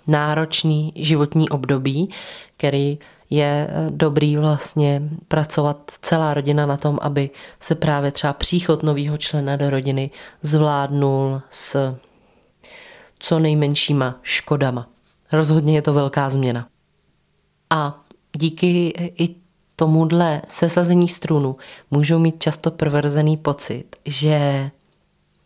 náročný 0.08 0.94
životní 0.96 1.50
období, 1.50 2.10
který 2.58 2.98
je 3.30 3.68
dobrý 3.90 4.38
vlastně 4.38 5.02
pracovat 5.28 5.92
celá 6.02 6.34
rodina 6.34 6.66
na 6.66 6.78
tom, 6.78 7.00
aby 7.02 7.30
se 7.60 7.76
právě 7.76 8.12
třeba 8.12 8.34
příchod 8.34 8.84
nového 8.84 9.18
člena 9.18 9.56
do 9.56 9.70
rodiny 9.70 10.12
zvládnul 10.42 11.42
s 11.50 11.96
co 13.20 13.40
nejmenšíma 13.40 14.20
škodama. 14.22 14.90
Rozhodně 15.32 15.76
je 15.76 15.82
to 15.82 15.94
velká 15.94 16.30
změna. 16.30 16.68
A 17.70 18.04
díky 18.38 18.94
i 19.18 19.36
tomuhle 19.76 20.42
sesazení 20.48 21.08
strunu 21.08 21.56
můžou 21.92 22.20
mít 22.20 22.44
často 22.44 22.72
prvrzený 22.72 23.38
pocit, 23.38 23.96
že 24.06 24.70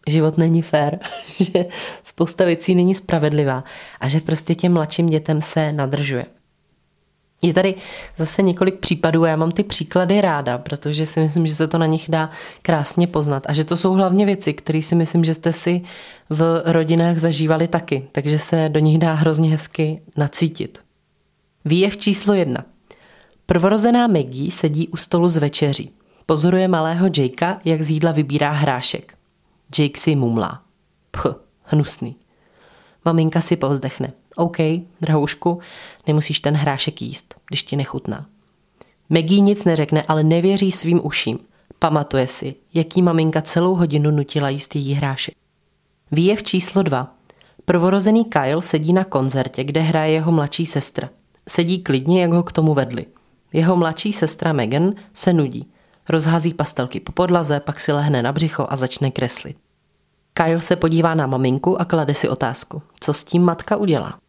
život 0.08 0.38
není 0.38 0.62
fér, 0.62 1.00
že 1.40 1.66
spousta 2.04 2.46
věcí 2.46 2.76
není 2.76 2.96
spravedlivá 2.96 3.64
a 4.00 4.08
že 4.08 4.20
prostě 4.20 4.56
těm 4.56 4.74
mladším 4.74 5.06
dětem 5.06 5.42
se 5.42 5.72
nadržuje. 5.72 6.26
Je 7.44 7.54
tady 7.54 7.76
zase 8.18 8.42
několik 8.42 8.80
případů 8.80 9.24
a 9.24 9.28
já 9.28 9.36
mám 9.36 9.52
ty 9.52 9.64
příklady 9.64 10.22
ráda, 10.22 10.58
protože 10.58 11.06
si 11.06 11.20
myslím, 11.20 11.48
že 11.48 11.56
se 11.56 11.68
to 11.68 11.78
na 11.78 11.86
nich 11.86 12.06
dá 12.10 12.30
krásně 12.62 13.08
poznat 13.08 13.44
a 13.48 13.54
že 13.54 13.64
to 13.64 13.78
jsou 13.78 13.94
hlavně 13.94 14.26
věci, 14.26 14.54
které 14.54 14.82
si 14.82 14.96
myslím, 14.96 15.24
že 15.24 15.34
jste 15.34 15.54
si 15.54 15.82
v 16.30 16.62
rodinách 16.66 17.18
zažívali 17.18 17.68
taky, 17.68 18.08
takže 18.12 18.40
se 18.40 18.70
do 18.70 18.80
nich 18.80 18.98
dá 18.98 19.14
hrozně 19.14 19.50
hezky 19.50 20.02
nacítit. 20.18 20.80
Výjev 21.66 21.98
číslo 21.98 22.34
jedna. 22.34 22.66
Prvorozená 23.46 24.08
Maggie 24.08 24.52
sedí 24.52 24.88
u 24.88 24.98
stolu 24.98 25.28
z 25.28 25.38
večeří. 25.38 25.92
Pozoruje 26.26 26.68
malého 26.68 27.10
Jakea, 27.18 27.60
jak 27.66 27.82
z 27.82 27.90
jídla 27.90 28.12
vybírá 28.12 28.52
hrášek. 28.52 29.18
Jake 29.78 30.00
si 30.00 30.16
mumlá. 30.16 30.62
Pch, 31.12 31.26
hnusný. 31.64 32.16
Maminka 33.06 33.42
si 33.42 33.56
povzdechne. 33.56 34.14
OK, 34.36 34.58
drahoušku, 35.02 35.60
nemusíš 36.08 36.40
ten 36.40 36.56
hrášek 36.56 37.02
jíst, 37.02 37.36
když 37.48 37.64
ti 37.64 37.76
nechutná. 37.76 38.26
Maggie 39.10 39.42
nic 39.42 39.66
neřekne, 39.66 40.04
ale 40.08 40.24
nevěří 40.24 40.72
svým 40.72 41.02
uším. 41.04 41.40
Pamatuje 41.80 42.28
si, 42.28 42.56
jaký 42.74 43.02
maminka 43.02 43.42
celou 43.42 43.76
hodinu 43.76 44.12
nutila 44.12 44.50
jíst 44.50 44.76
její 44.76 44.94
hrášek. 44.94 45.36
Výjev 46.12 46.44
číslo 46.44 46.84
dva. 46.84 47.16
Prvorozený 47.66 48.26
Kyle 48.26 48.62
sedí 48.62 48.94
na 48.94 49.04
koncertě, 49.04 49.64
kde 49.64 49.82
hraje 49.82 50.14
jeho 50.14 50.32
mladší 50.32 50.66
sestra. 50.66 51.10
Sedí 51.50 51.84
klidně, 51.84 52.22
jak 52.22 52.34
ho 52.34 52.44
k 52.44 52.52
tomu 52.52 52.74
vedli. 52.74 53.06
Jeho 53.54 53.76
mladší 53.76 54.14
sestra 54.14 54.54
Megan 54.54 54.94
se 55.14 55.34
nudí. 55.34 55.68
Rozhází 56.10 56.54
pastelky 56.54 57.00
po 57.00 57.12
podlaze, 57.12 57.60
pak 57.60 57.80
si 57.80 57.92
lehne 57.92 58.22
na 58.24 58.32
břicho 58.32 58.68
a 58.70 58.76
začne 58.76 59.12
kreslit. 59.12 59.58
Kyle 60.34 60.62
se 60.62 60.76
podívá 60.76 61.16
na 61.16 61.28
maminku 61.28 61.82
a 61.82 61.86
klade 61.86 62.14
si 62.14 62.30
otázku, 62.30 62.82
co 63.00 63.14
s 63.14 63.24
tím 63.24 63.44
matka 63.44 63.76
udělá. 63.76 64.20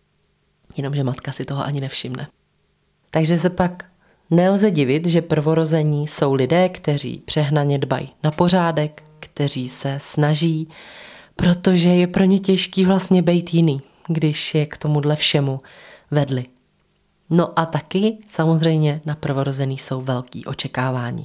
Jenomže 0.76 1.04
matka 1.04 1.32
si 1.32 1.44
toho 1.44 1.64
ani 1.64 1.80
nevšimne. 1.80 2.28
Takže 3.10 3.38
se 3.38 3.50
pak 3.50 3.84
nelze 4.30 4.70
divit, 4.70 5.06
že 5.06 5.22
prvorození 5.22 6.08
jsou 6.08 6.34
lidé, 6.34 6.68
kteří 6.68 7.22
přehnaně 7.24 7.78
dbají 7.78 8.12
na 8.22 8.30
pořádek, 8.30 9.02
kteří 9.20 9.68
se 9.68 9.96
snaží, 10.00 10.68
protože 11.36 11.88
je 11.88 12.06
pro 12.06 12.24
ně 12.24 12.38
těžký 12.38 12.84
vlastně 12.84 13.22
být 13.22 13.54
jiný, 13.54 13.82
když 14.08 14.54
je 14.54 14.66
k 14.66 14.76
tomuhle 14.76 15.16
všemu 15.16 15.60
vedli. 16.10 16.44
No 17.30 17.58
a 17.58 17.66
taky 17.66 18.18
samozřejmě 18.28 19.00
na 19.04 19.14
prvorozený 19.14 19.78
jsou 19.78 20.00
velký 20.00 20.44
očekávání. 20.44 21.24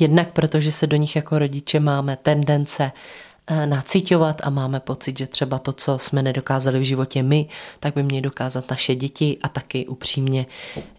Jednak 0.00 0.32
protože 0.32 0.72
se 0.72 0.86
do 0.86 0.96
nich 0.96 1.16
jako 1.16 1.38
rodiče 1.38 1.80
máme 1.80 2.16
tendence 2.16 2.92
nacitovat 3.66 4.40
a 4.44 4.50
máme 4.50 4.80
pocit, 4.80 5.18
že 5.18 5.26
třeba 5.26 5.58
to, 5.58 5.72
co 5.72 5.98
jsme 5.98 6.22
nedokázali 6.22 6.80
v 6.80 6.82
životě 6.82 7.22
my, 7.22 7.48
tak 7.80 7.94
by 7.94 8.02
měli 8.02 8.22
dokázat 8.22 8.70
naše 8.70 8.94
děti 8.94 9.38
a 9.42 9.48
taky 9.48 9.86
upřímně, 9.86 10.46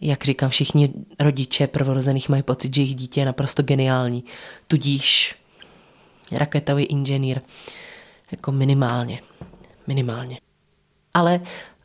jak 0.02 0.26
říkám, 0.26 0.50
všichni 0.50 0.94
rodiče 1.20 1.68
prvorozených 1.68 2.30
mají 2.30 2.44
pocit, 2.44 2.76
že 2.76 2.82
jejich 2.82 2.96
dítě 2.96 3.22
je 3.22 3.26
naprosto 3.26 3.64
geniální. 3.64 4.24
Tudíž 4.68 5.36
raketový 6.32 6.84
inženýr 6.84 7.42
jako 8.32 8.52
minimálně. 8.52 9.22
Minimálně. 9.88 10.40
Ale 11.14 11.40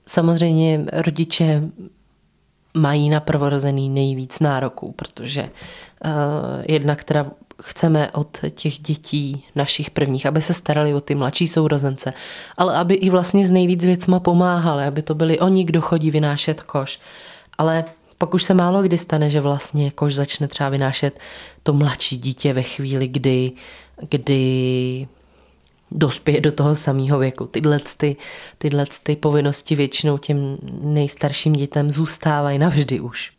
samozřejmě 0.07 0.85
rodiče 0.93 1.63
mají 2.75 3.09
na 3.09 3.21
prvorozený 3.21 3.89
nejvíc 3.89 4.41
nároků, 4.41 4.93
protože 4.93 5.43
uh, 5.43 6.11
jednak 6.69 7.05
teda 7.05 7.31
chceme 7.63 8.11
od 8.11 8.39
těch 8.51 8.79
dětí 8.79 9.45
našich 9.55 9.91
prvních, 9.91 10.27
aby 10.27 10.43
se 10.43 10.55
starali 10.55 10.95
o 10.95 11.01
ty 11.01 11.15
mladší 11.15 11.47
sourozence, 11.47 12.13
ale 12.57 12.77
aby 12.77 12.95
i 12.95 13.11
vlastně 13.11 13.47
z 13.47 13.51
nejvíc 13.51 13.85
věcma 13.85 14.21
pomáhali, 14.21 14.85
aby 14.85 15.03
to 15.03 15.15
byli 15.15 15.39
oni, 15.39 15.65
kdo 15.65 15.81
chodí 15.81 16.11
vynášet 16.11 16.63
koš. 16.63 17.01
Ale 17.59 17.85
pak 18.19 18.35
už 18.35 18.43
se 18.43 18.55
málo 18.55 18.83
kdy 18.83 18.99
stane, 18.99 19.31
že 19.31 19.41
vlastně 19.41 19.91
koš 19.91 20.15
začne 20.15 20.49
třeba 20.49 20.69
vynášet 20.69 21.19
to 21.63 21.73
mladší 21.73 22.19
dítě 22.19 22.53
ve 22.53 22.63
chvíli, 22.63 23.09
kdy, 23.09 23.53
kdy 24.09 25.09
dospěje 25.91 26.41
do 26.41 26.53
toho 26.53 26.75
samého 26.75 27.19
věku. 27.19 27.47
Tyhle, 27.47 27.79
ty, 27.97 28.17
tyhle 28.59 28.87
ty 29.03 29.17
povinnosti 29.17 29.77
většinou 29.77 30.19
těm 30.19 30.59
nejstarším 30.83 31.53
dětem 31.53 31.91
zůstávají 31.91 32.59
navždy 32.59 33.01
už. 33.01 33.33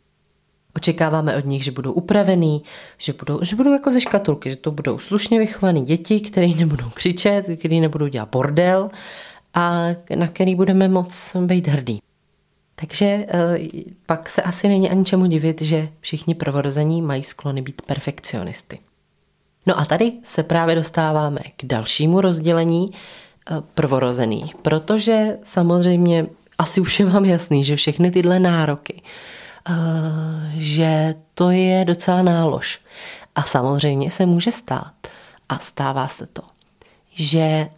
Očekáváme 0.76 1.36
od 1.36 1.44
nich, 1.44 1.64
že 1.64 1.70
budou 1.70 1.92
upravený, 1.92 2.62
že 2.98 3.12
budou, 3.12 3.38
že 3.42 3.56
budou 3.56 3.72
jako 3.72 3.90
ze 3.90 4.00
škatulky, 4.00 4.50
že 4.50 4.56
to 4.56 4.70
budou 4.70 4.98
slušně 4.98 5.38
vychované 5.38 5.80
děti, 5.80 6.20
které 6.20 6.48
nebudou 6.48 6.90
křičet, 6.94 7.46
které 7.58 7.76
nebudou 7.76 8.06
dělat 8.06 8.28
bordel 8.28 8.90
a 9.54 9.86
na 10.14 10.28
který 10.28 10.54
budeme 10.54 10.88
moc 10.88 11.36
být 11.40 11.68
hrdí. 11.68 11.98
Takže 12.74 13.06
eh, 13.06 13.58
pak 14.06 14.28
se 14.28 14.42
asi 14.42 14.68
není 14.68 14.90
ani 14.90 15.04
čemu 15.04 15.26
divit, 15.26 15.62
že 15.62 15.88
všichni 16.00 16.34
prvorození 16.34 17.02
mají 17.02 17.22
sklony 17.22 17.62
být 17.62 17.82
perfekcionisty. 17.82 18.78
No 19.66 19.78
a 19.78 19.84
tady 19.84 20.12
se 20.22 20.42
právě 20.42 20.74
dostáváme 20.74 21.40
k 21.56 21.64
dalšímu 21.64 22.20
rozdělení 22.20 22.88
eh, 22.90 23.54
prvorozených, 23.74 24.54
protože 24.54 25.38
samozřejmě 25.42 26.26
asi 26.58 26.80
už 26.80 27.00
je 27.00 27.06
vám 27.06 27.24
jasný, 27.24 27.64
že 27.64 27.76
všechny 27.76 28.10
tyhle 28.10 28.40
nároky, 28.40 29.02
že 30.54 31.14
to 31.34 31.50
je 31.50 31.84
docela 31.84 32.22
nálož. 32.22 32.80
A 33.34 33.42
samozřejmě 33.42 34.10
se 34.10 34.26
může 34.26 34.52
stát, 34.52 34.94
a 35.48 35.58
stává 35.58 36.08
se 36.08 36.26
to, 36.26 36.42
že 37.14 37.68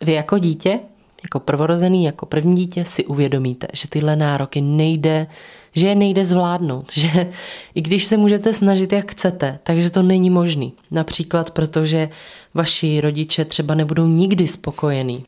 vy 0.00 0.12
jako 0.12 0.38
dítě, 0.38 0.80
jako 1.22 1.40
prvorozený, 1.40 2.04
jako 2.04 2.26
první 2.26 2.54
dítě 2.54 2.84
si 2.84 3.04
uvědomíte, 3.04 3.66
že 3.72 3.88
tyhle 3.88 4.16
nároky 4.16 4.60
nejde 4.60 5.26
že 5.74 5.86
je 5.86 5.94
nejde 5.94 6.24
zvládnout, 6.24 6.92
že 6.94 7.30
i 7.74 7.80
když 7.80 8.04
se 8.04 8.16
můžete 8.16 8.52
snažit, 8.52 8.92
jak 8.92 9.12
chcete, 9.12 9.58
takže 9.62 9.90
to 9.90 10.02
není 10.02 10.30
možný. 10.30 10.72
Například 10.90 11.50
protože 11.50 12.08
vaši 12.54 13.00
rodiče 13.00 13.44
třeba 13.44 13.74
nebudou 13.74 14.06
nikdy 14.06 14.48
spokojení. 14.48 15.24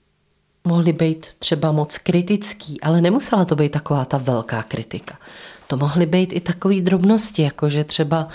Mohli 0.65 0.93
být 0.93 1.27
třeba 1.39 1.73
moc 1.73 1.99
kritický, 1.99 2.81
ale 2.81 3.01
nemusela 3.01 3.45
to 3.45 3.57
být 3.57 3.73
taková 3.73 4.05
ta 4.05 4.19
velká 4.19 4.63
kritika. 4.63 5.19
To 5.67 5.77
mohly 5.77 6.07
být 6.07 6.33
i 6.33 6.41
takové 6.41 6.81
drobnosti, 6.81 7.43
jako 7.43 7.71
že 7.71 7.85
třeba 7.85 8.29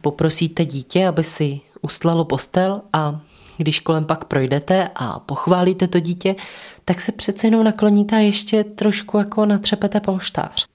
poprosíte 0.00 0.64
dítě, 0.64 1.08
aby 1.08 1.24
si 1.24 1.60
ustlalo 1.82 2.24
postel 2.24 2.80
a 2.92 3.20
když 3.56 3.80
kolem 3.80 4.04
pak 4.04 4.24
projdete 4.24 4.90
a 4.94 5.18
pochválíte 5.18 5.88
to 5.88 6.00
dítě, 6.00 6.36
tak 6.84 7.00
se 7.00 7.12
přece 7.12 7.46
jenom 7.46 7.64
nakloníte 7.64 8.16
a 8.16 8.18
ještě 8.18 8.64
trošku 8.64 9.18
jako 9.18 9.46
natřepete 9.46 10.00
polštář. 10.00 10.66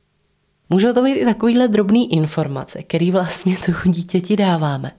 Můžou 0.69 0.93
to 0.93 1.03
být 1.03 1.13
i 1.13 1.25
takovýhle 1.25 1.67
drobný 1.67 2.13
informace, 2.13 2.83
který 2.83 3.11
vlastně 3.11 3.57
tu 3.65 3.89
dítěti 3.89 4.35
dáváme, 4.35 4.91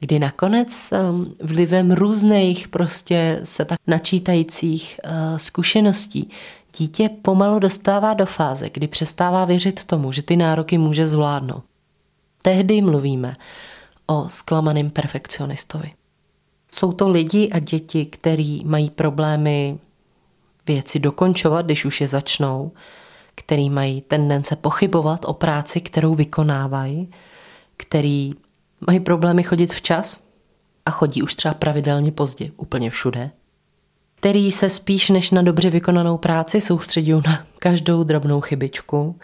kdy 0.00 0.18
nakonec 0.18 0.92
um, 0.92 1.34
vlivem 1.42 1.90
různých 1.90 2.68
prostě 2.68 3.40
se 3.44 3.64
tak 3.64 3.78
načítajících 3.86 5.00
uh, 5.04 5.38
zkušeností 5.38 6.30
dítě 6.76 7.10
pomalu 7.22 7.58
dostává 7.58 8.14
do 8.14 8.26
fáze, 8.26 8.70
kdy 8.70 8.88
přestává 8.88 9.44
věřit 9.44 9.84
tomu, 9.84 10.12
že 10.12 10.22
ty 10.22 10.36
nároky 10.36 10.78
může 10.78 11.06
zvládnout. 11.06 11.62
Tehdy 12.42 12.82
mluvíme 12.82 13.36
o 14.06 14.24
zklamaném 14.28 14.90
perfekcionistovi. 14.90 15.92
Jsou 16.72 16.92
to 16.92 17.08
lidi 17.08 17.50
a 17.52 17.58
děti, 17.58 18.06
kteří 18.06 18.64
mají 18.66 18.90
problémy 18.90 19.78
věci 20.66 20.98
dokončovat, 20.98 21.66
když 21.66 21.84
už 21.84 22.00
je 22.00 22.08
začnou, 22.08 22.72
který 23.38 23.70
mají 23.70 24.00
tendence 24.00 24.56
pochybovat 24.56 25.24
o 25.24 25.32
práci, 25.32 25.80
kterou 25.80 26.14
vykonávají, 26.14 27.10
který 27.76 28.32
mají 28.86 29.00
problémy 29.00 29.42
chodit 29.42 29.74
včas 29.74 30.22
a 30.86 30.90
chodí 30.90 31.22
už 31.22 31.34
třeba 31.34 31.54
pravidelně 31.54 32.12
pozdě, 32.12 32.50
úplně 32.56 32.90
všude, 32.90 33.30
který 34.14 34.52
se 34.52 34.70
spíš 34.70 35.10
než 35.10 35.30
na 35.30 35.42
dobře 35.42 35.70
vykonanou 35.70 36.18
práci 36.18 36.60
soustředí 36.60 37.12
na 37.12 37.46
každou 37.58 38.04
drobnou 38.04 38.40
chybičku 38.40 39.18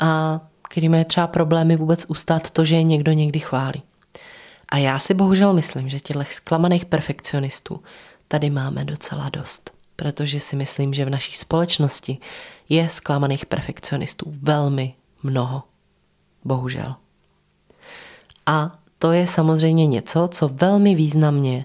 a 0.00 0.40
který 0.68 0.88
mají 0.88 1.04
třeba 1.04 1.26
problémy 1.26 1.76
vůbec 1.76 2.04
ustát 2.08 2.50
to, 2.50 2.64
že 2.64 2.74
je 2.76 2.82
někdo 2.82 3.12
někdy 3.12 3.38
chválí. 3.38 3.82
A 4.68 4.76
já 4.76 4.98
si 4.98 5.14
bohužel 5.14 5.52
myslím, 5.52 5.88
že 5.88 6.00
těchto 6.00 6.24
zklamaných 6.30 6.84
perfekcionistů 6.84 7.82
tady 8.28 8.50
máme 8.50 8.84
docela 8.84 9.28
dost 9.28 9.78
protože 9.98 10.40
si 10.40 10.56
myslím, 10.56 10.94
že 10.94 11.04
v 11.04 11.10
naší 11.10 11.34
společnosti 11.34 12.18
je 12.68 12.88
zklamaných 12.88 13.46
perfekcionistů 13.46 14.34
velmi 14.42 14.94
mnoho. 15.22 15.62
Bohužel. 16.44 16.94
A 18.46 18.78
to 18.98 19.12
je 19.12 19.26
samozřejmě 19.26 19.86
něco, 19.86 20.28
co 20.32 20.48
velmi 20.48 20.94
významně 20.94 21.64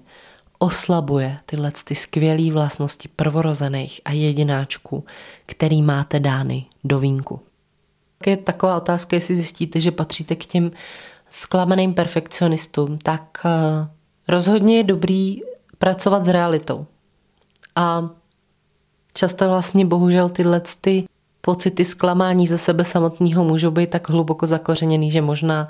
oslabuje 0.59 1.37
tyhle 1.45 1.71
ty 1.83 1.95
skvělé 1.95 2.51
vlastnosti 2.51 3.07
prvorozených 3.07 4.01
a 4.05 4.11
jedináčků, 4.11 5.05
který 5.45 5.81
máte 5.81 6.19
dány 6.19 6.65
do 6.83 6.99
vínku. 6.99 7.41
Je 8.25 8.37
taková 8.37 8.77
otázka, 8.77 9.15
jestli 9.15 9.35
zjistíte, 9.35 9.79
že 9.79 9.91
patříte 9.91 10.35
k 10.35 10.45
těm 10.45 10.71
zklamaným 11.29 11.93
perfekcionistům, 11.93 12.97
tak 12.97 13.41
eh, 13.45 13.49
rozhodně 14.27 14.77
je 14.77 14.83
dobrý 14.83 15.41
pracovat 15.77 16.25
s 16.25 16.27
realitou. 16.27 16.85
A 17.75 18.09
Často 19.13 19.49
vlastně 19.49 19.85
bohužel 19.85 20.29
tyhle 20.29 20.61
ty 20.81 21.05
pocity 21.41 21.85
zklamání 21.85 22.47
ze 22.47 22.57
sebe 22.57 22.85
samotného 22.85 23.43
můžou 23.43 23.71
být 23.71 23.89
tak 23.89 24.09
hluboko 24.09 24.47
zakořeněný, 24.47 25.11
že 25.11 25.21
možná 25.21 25.67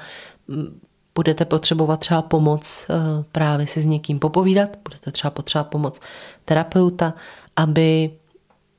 mm, 0.47 0.79
budete 1.15 1.45
potřebovat 1.45 1.99
třeba 1.99 2.21
pomoc 2.21 2.85
eh, 2.89 3.23
právě 3.31 3.67
si 3.67 3.81
s 3.81 3.85
někým 3.85 4.19
popovídat, 4.19 4.69
budete 4.83 5.11
třeba 5.11 5.31
potřebovat 5.31 5.69
pomoc 5.69 5.99
terapeuta, 6.45 7.13
aby, 7.55 8.11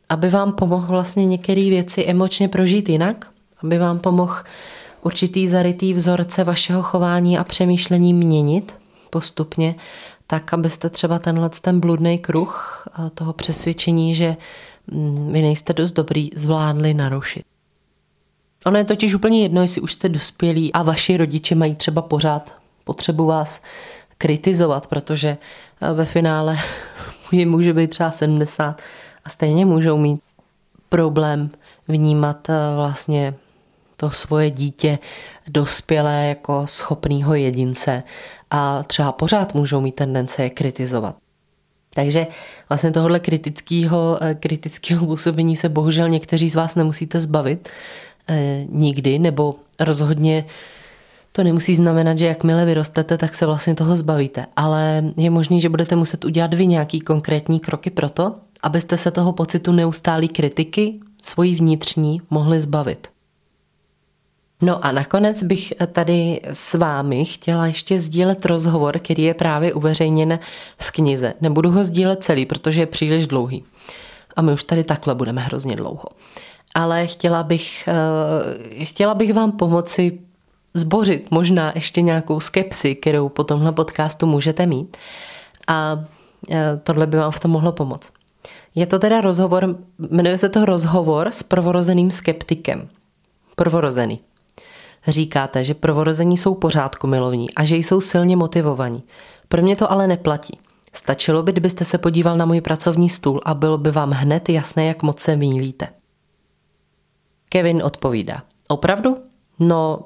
aby 0.08 0.28
vám 0.28 0.52
pomohl 0.52 0.86
vlastně 0.86 1.26
některé 1.26 1.62
věci 1.70 2.04
emočně 2.04 2.48
prožít 2.48 2.88
jinak, 2.88 3.30
aby 3.62 3.78
vám 3.78 3.98
pomohl 3.98 4.36
určitý 5.02 5.48
zarytý 5.48 5.92
vzorce 5.92 6.44
vašeho 6.44 6.82
chování 6.82 7.38
a 7.38 7.44
přemýšlení 7.44 8.14
měnit 8.14 8.74
postupně 9.10 9.74
tak 10.26 10.54
abyste 10.54 10.90
třeba 10.90 11.18
tenhle 11.18 11.48
ten 11.48 11.80
bludný 11.80 12.18
kruh 12.18 12.86
toho 13.14 13.32
přesvědčení, 13.32 14.14
že 14.14 14.36
mm, 14.86 15.32
vy 15.32 15.42
nejste 15.42 15.72
dost 15.72 15.92
dobrý, 15.92 16.30
zvládli 16.34 16.94
narušit. 16.94 17.44
Ono 18.66 18.78
je 18.78 18.84
totiž 18.84 19.14
úplně 19.14 19.42
jedno, 19.42 19.62
jestli 19.62 19.80
už 19.80 19.92
jste 19.92 20.08
dospělí 20.08 20.72
a 20.72 20.82
vaši 20.82 21.16
rodiče 21.16 21.54
mají 21.54 21.74
třeba 21.74 22.02
pořád 22.02 22.52
potřebu 22.84 23.26
vás 23.26 23.62
kritizovat, 24.18 24.86
protože 24.86 25.28
eh, 25.80 25.92
ve 25.92 26.04
finále 26.04 26.58
je 27.32 27.46
může 27.46 27.72
být 27.72 27.90
třeba 27.90 28.10
70 28.10 28.82
a 29.24 29.28
stejně 29.30 29.66
můžou 29.66 29.98
mít 29.98 30.20
problém 30.88 31.50
vnímat 31.88 32.50
eh, 32.50 32.54
vlastně 32.76 33.34
to 33.96 34.10
svoje 34.10 34.50
dítě 34.50 34.98
dospělé 35.48 36.26
jako 36.28 36.66
schopného 36.66 37.34
jedince 37.34 38.02
a 38.50 38.82
třeba 38.82 39.12
pořád 39.12 39.54
můžou 39.54 39.80
mít 39.80 39.94
tendence 39.94 40.42
je 40.42 40.50
kritizovat. 40.50 41.16
Takže 41.94 42.26
vlastně 42.68 42.90
tohohle 42.90 43.20
kritického, 43.20 44.18
eh, 44.20 44.34
kritického 44.34 45.06
působení 45.06 45.56
se 45.56 45.68
bohužel 45.68 46.08
někteří 46.08 46.50
z 46.50 46.54
vás 46.54 46.74
nemusíte 46.74 47.20
zbavit 47.20 47.68
eh, 48.28 48.64
nikdy, 48.68 49.18
nebo 49.18 49.54
rozhodně 49.80 50.44
to 51.36 51.44
nemusí 51.44 51.74
znamenat, 51.74 52.18
že 52.18 52.26
jakmile 52.26 52.64
vyrostete, 52.64 53.18
tak 53.18 53.34
se 53.34 53.46
vlastně 53.46 53.74
toho 53.74 53.96
zbavíte. 53.96 54.46
Ale 54.56 55.04
je 55.16 55.30
možný, 55.30 55.60
že 55.60 55.68
budete 55.68 55.96
muset 55.96 56.24
udělat 56.24 56.54
vy 56.54 56.66
nějaký 56.66 57.00
konkrétní 57.00 57.60
kroky 57.60 57.90
pro 57.90 58.10
to, 58.10 58.34
abyste 58.62 58.96
se 58.96 59.10
toho 59.10 59.32
pocitu 59.32 59.72
neustálý 59.72 60.28
kritiky, 60.28 61.00
svojí 61.22 61.54
vnitřní, 61.54 62.22
mohli 62.30 62.60
zbavit. 62.60 63.13
No 64.64 64.84
a 64.84 64.92
nakonec 64.92 65.42
bych 65.42 65.72
tady 65.92 66.40
s 66.52 66.74
vámi 66.74 67.24
chtěla 67.24 67.66
ještě 67.66 67.98
sdílet 67.98 68.46
rozhovor, 68.46 68.98
který 68.98 69.22
je 69.22 69.34
právě 69.34 69.74
uveřejněn 69.74 70.38
v 70.78 70.90
knize. 70.90 71.34
Nebudu 71.40 71.70
ho 71.70 71.84
sdílet 71.84 72.24
celý, 72.24 72.46
protože 72.46 72.80
je 72.80 72.86
příliš 72.86 73.26
dlouhý. 73.26 73.64
A 74.36 74.42
my 74.42 74.52
už 74.52 74.64
tady 74.64 74.84
takhle 74.84 75.14
budeme 75.14 75.40
hrozně 75.40 75.76
dlouho. 75.76 76.04
Ale 76.74 77.06
chtěla 77.06 77.42
bych, 77.42 77.88
eh, 77.88 78.84
chtěla 78.84 79.14
bych 79.14 79.34
vám 79.34 79.52
pomoci 79.52 80.18
zbořit 80.74 81.30
možná 81.30 81.72
ještě 81.74 82.02
nějakou 82.02 82.40
skepsi, 82.40 82.94
kterou 82.94 83.28
po 83.28 83.44
tomhle 83.44 83.72
podcastu 83.72 84.26
můžete 84.26 84.66
mít. 84.66 84.96
A 85.66 86.04
eh, 86.50 86.80
tohle 86.82 87.06
by 87.06 87.16
vám 87.16 87.32
v 87.32 87.40
tom 87.40 87.50
mohlo 87.50 87.72
pomoct. 87.72 88.12
Je 88.74 88.86
to 88.86 88.98
teda 88.98 89.20
rozhovor, 89.20 89.76
jmenuje 90.10 90.38
se 90.38 90.48
to 90.48 90.64
rozhovor 90.64 91.28
s 91.28 91.42
prvorozeným 91.42 92.10
skeptikem. 92.10 92.88
Prvorozený. 93.56 94.20
Říkáte, 95.08 95.64
že 95.64 95.74
prvorození 95.74 96.36
jsou 96.36 96.54
pořádku 96.54 97.06
milovní 97.06 97.54
a 97.54 97.64
že 97.64 97.76
jsou 97.76 98.00
silně 98.00 98.36
motivovaní. 98.36 99.02
Pro 99.48 99.62
mě 99.62 99.76
to 99.76 99.92
ale 99.92 100.06
neplatí. 100.06 100.58
Stačilo 100.92 101.42
by, 101.42 101.52
kdybyste 101.52 101.84
se 101.84 101.98
podíval 101.98 102.36
na 102.36 102.44
můj 102.44 102.60
pracovní 102.60 103.08
stůl 103.08 103.40
a 103.44 103.54
bylo 103.54 103.78
by 103.78 103.90
vám 103.90 104.10
hned 104.10 104.48
jasné, 104.48 104.84
jak 104.84 105.02
moc 105.02 105.20
se 105.20 105.36
mílíte. 105.36 105.88
Kevin 107.48 107.82
odpovídá. 107.82 108.42
Opravdu? 108.68 109.16
No, 109.58 109.98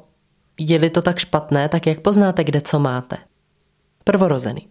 je-li 0.61 0.91
to 0.91 1.03
tak 1.03 1.19
špatné, 1.19 1.69
tak 1.69 1.87
jak 1.87 2.01
poznáte, 2.01 2.45
kde 2.45 2.61
co 2.61 2.79
máte? 2.79 3.17
Prvorozený. 4.05 4.69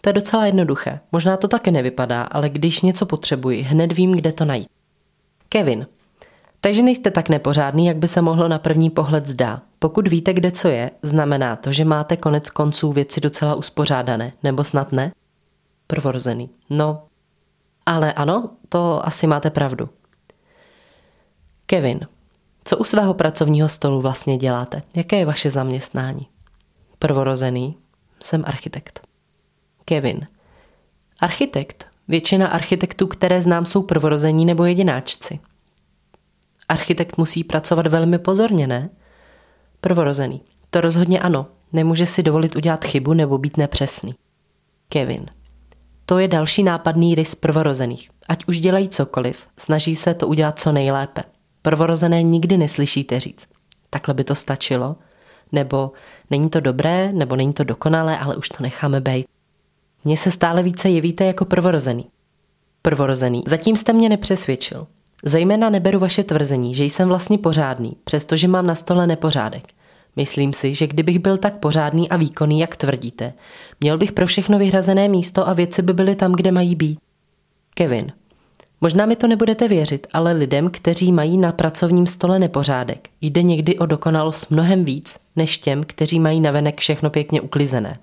To 0.00 0.08
je 0.08 0.12
docela 0.12 0.46
jednoduché. 0.46 1.00
Možná 1.12 1.36
to 1.36 1.48
také 1.48 1.70
nevypadá, 1.70 2.22
ale 2.22 2.48
když 2.48 2.82
něco 2.82 3.06
potřebuji, 3.06 3.62
hned 3.62 3.92
vím, 3.92 4.12
kde 4.12 4.32
to 4.32 4.44
najít. 4.44 4.68
Kevin. 5.48 5.86
Takže 6.60 6.82
nejste 6.82 7.10
tak 7.10 7.28
nepořádný, 7.28 7.86
jak 7.86 7.96
by 7.96 8.08
se 8.08 8.22
mohlo 8.22 8.48
na 8.48 8.58
první 8.58 8.90
pohled 8.90 9.26
zdá. 9.26 9.62
Pokud 9.78 10.08
víte, 10.08 10.32
kde 10.32 10.50
co 10.50 10.68
je, 10.68 10.90
znamená 11.02 11.56
to, 11.56 11.72
že 11.72 11.84
máte 11.84 12.16
konec 12.16 12.50
konců 12.50 12.92
věci 12.92 13.20
docela 13.20 13.54
uspořádané, 13.54 14.32
nebo 14.42 14.64
snad 14.64 14.92
ne? 14.92 15.12
Prvorozený. 15.86 16.50
No, 16.70 17.02
ale 17.86 18.12
ano, 18.12 18.50
to 18.68 19.06
asi 19.06 19.26
máte 19.26 19.50
pravdu. 19.50 19.88
Kevin. 21.66 22.00
Co 22.64 22.76
u 22.76 22.84
svého 22.84 23.14
pracovního 23.14 23.68
stolu 23.68 24.00
vlastně 24.00 24.36
děláte? 24.36 24.82
Jaké 24.96 25.16
je 25.16 25.24
vaše 25.24 25.50
zaměstnání? 25.50 26.28
Prvorozený. 26.98 27.76
Jsem 28.22 28.44
architekt. 28.46 29.00
Kevin. 29.84 30.26
Architekt. 31.20 31.86
Většina 32.08 32.48
architektů, 32.48 33.06
které 33.06 33.42
znám, 33.42 33.66
jsou 33.66 33.82
prvorození 33.82 34.44
nebo 34.44 34.64
jedináčci. 34.64 35.40
Architekt 36.70 37.18
musí 37.18 37.44
pracovat 37.44 37.86
velmi 37.86 38.18
pozorně, 38.18 38.66
ne? 38.66 38.90
Prvorozený. 39.80 40.42
To 40.70 40.80
rozhodně 40.80 41.20
ano. 41.20 41.46
Nemůže 41.72 42.06
si 42.06 42.22
dovolit 42.22 42.56
udělat 42.56 42.84
chybu 42.84 43.12
nebo 43.12 43.38
být 43.38 43.56
nepřesný. 43.56 44.14
Kevin. 44.88 45.26
To 46.06 46.18
je 46.18 46.28
další 46.28 46.62
nápadný 46.62 47.14
rys 47.14 47.34
prvorozených. 47.34 48.10
Ať 48.28 48.44
už 48.46 48.58
dělají 48.58 48.88
cokoliv, 48.88 49.46
snaží 49.56 49.96
se 49.96 50.14
to 50.14 50.26
udělat 50.26 50.58
co 50.58 50.72
nejlépe. 50.72 51.22
Prvorozené 51.62 52.22
nikdy 52.22 52.56
neslyšíte 52.58 53.20
říct. 53.20 53.46
Takhle 53.90 54.14
by 54.14 54.24
to 54.24 54.34
stačilo. 54.34 54.96
Nebo 55.52 55.92
není 56.30 56.50
to 56.50 56.60
dobré, 56.60 57.12
nebo 57.12 57.36
není 57.36 57.52
to 57.52 57.64
dokonalé, 57.64 58.18
ale 58.18 58.36
už 58.36 58.48
to 58.48 58.62
necháme 58.62 59.00
být. 59.00 59.26
Mně 60.04 60.16
se 60.16 60.30
stále 60.30 60.62
více 60.62 60.90
jevíte 60.90 61.24
jako 61.24 61.44
prvorozený. 61.44 62.10
Prvorozený. 62.82 63.42
Zatím 63.46 63.76
jste 63.76 63.92
mě 63.92 64.08
nepřesvědčil. 64.08 64.86
Zejména 65.24 65.70
neberu 65.70 65.98
vaše 65.98 66.24
tvrzení, 66.24 66.74
že 66.74 66.84
jsem 66.84 67.08
vlastně 67.08 67.38
pořádný, 67.38 67.96
přestože 68.04 68.48
mám 68.48 68.66
na 68.66 68.74
stole 68.74 69.06
nepořádek. 69.06 69.62
Myslím 70.16 70.52
si, 70.52 70.74
že 70.74 70.86
kdybych 70.86 71.18
byl 71.18 71.38
tak 71.38 71.54
pořádný 71.54 72.08
a 72.08 72.16
výkonný, 72.16 72.60
jak 72.60 72.76
tvrdíte, 72.76 73.32
měl 73.80 73.98
bych 73.98 74.12
pro 74.12 74.26
všechno 74.26 74.58
vyhrazené 74.58 75.08
místo 75.08 75.48
a 75.48 75.52
věci 75.52 75.82
by 75.82 75.92
byly 75.92 76.14
tam, 76.14 76.32
kde 76.32 76.52
mají 76.52 76.74
být. 76.74 76.98
Kevin. 77.74 78.12
Možná 78.80 79.06
mi 79.06 79.16
to 79.16 79.26
nebudete 79.26 79.68
věřit, 79.68 80.06
ale 80.12 80.32
lidem, 80.32 80.70
kteří 80.70 81.12
mají 81.12 81.36
na 81.38 81.52
pracovním 81.52 82.06
stole 82.06 82.38
nepořádek, 82.38 83.08
jde 83.20 83.42
někdy 83.42 83.78
o 83.78 83.86
dokonalost 83.86 84.50
mnohem 84.50 84.84
víc, 84.84 85.18
než 85.36 85.58
těm, 85.58 85.84
kteří 85.84 86.20
mají 86.20 86.40
navenek 86.40 86.80
všechno 86.80 87.10
pěkně 87.10 87.40
uklizené. 87.40 87.98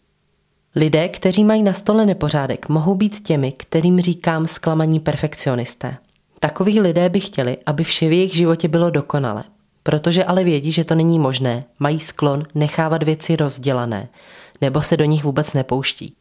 Lidé, 0.76 1.10
kteří 1.10 1.44
mají 1.44 1.64
na 1.64 1.74
stole 1.74 2.06
nepořádek, 2.06 2.70
mohou 2.70 2.96
být 2.96 3.28
těmi, 3.28 3.52
kterým 3.52 4.00
říkám 4.00 4.48
zklamaní 4.48 5.00
perfekcionisté. 5.00 5.98
Takoví 6.40 6.80
lidé 6.80 7.10
by 7.10 7.20
chtěli, 7.20 7.58
aby 7.66 7.84
vše 7.84 8.10
v 8.10 8.12
jejich 8.12 8.36
životě 8.36 8.68
bylo 8.68 8.90
dokonale. 8.90 9.44
Protože 9.84 10.24
ale 10.24 10.44
vědí, 10.44 10.72
že 10.72 10.86
to 10.86 10.96
není 10.96 11.20
možné, 11.20 11.64
mají 11.80 12.00
sklon 12.00 12.44
nechávat 12.56 13.04
věci 13.04 13.36
rozdělané, 13.36 14.08
nebo 14.62 14.82
se 14.82 14.98
do 14.98 15.06
nich 15.06 15.24
vůbec 15.24 15.54
nepouští. 15.54 16.14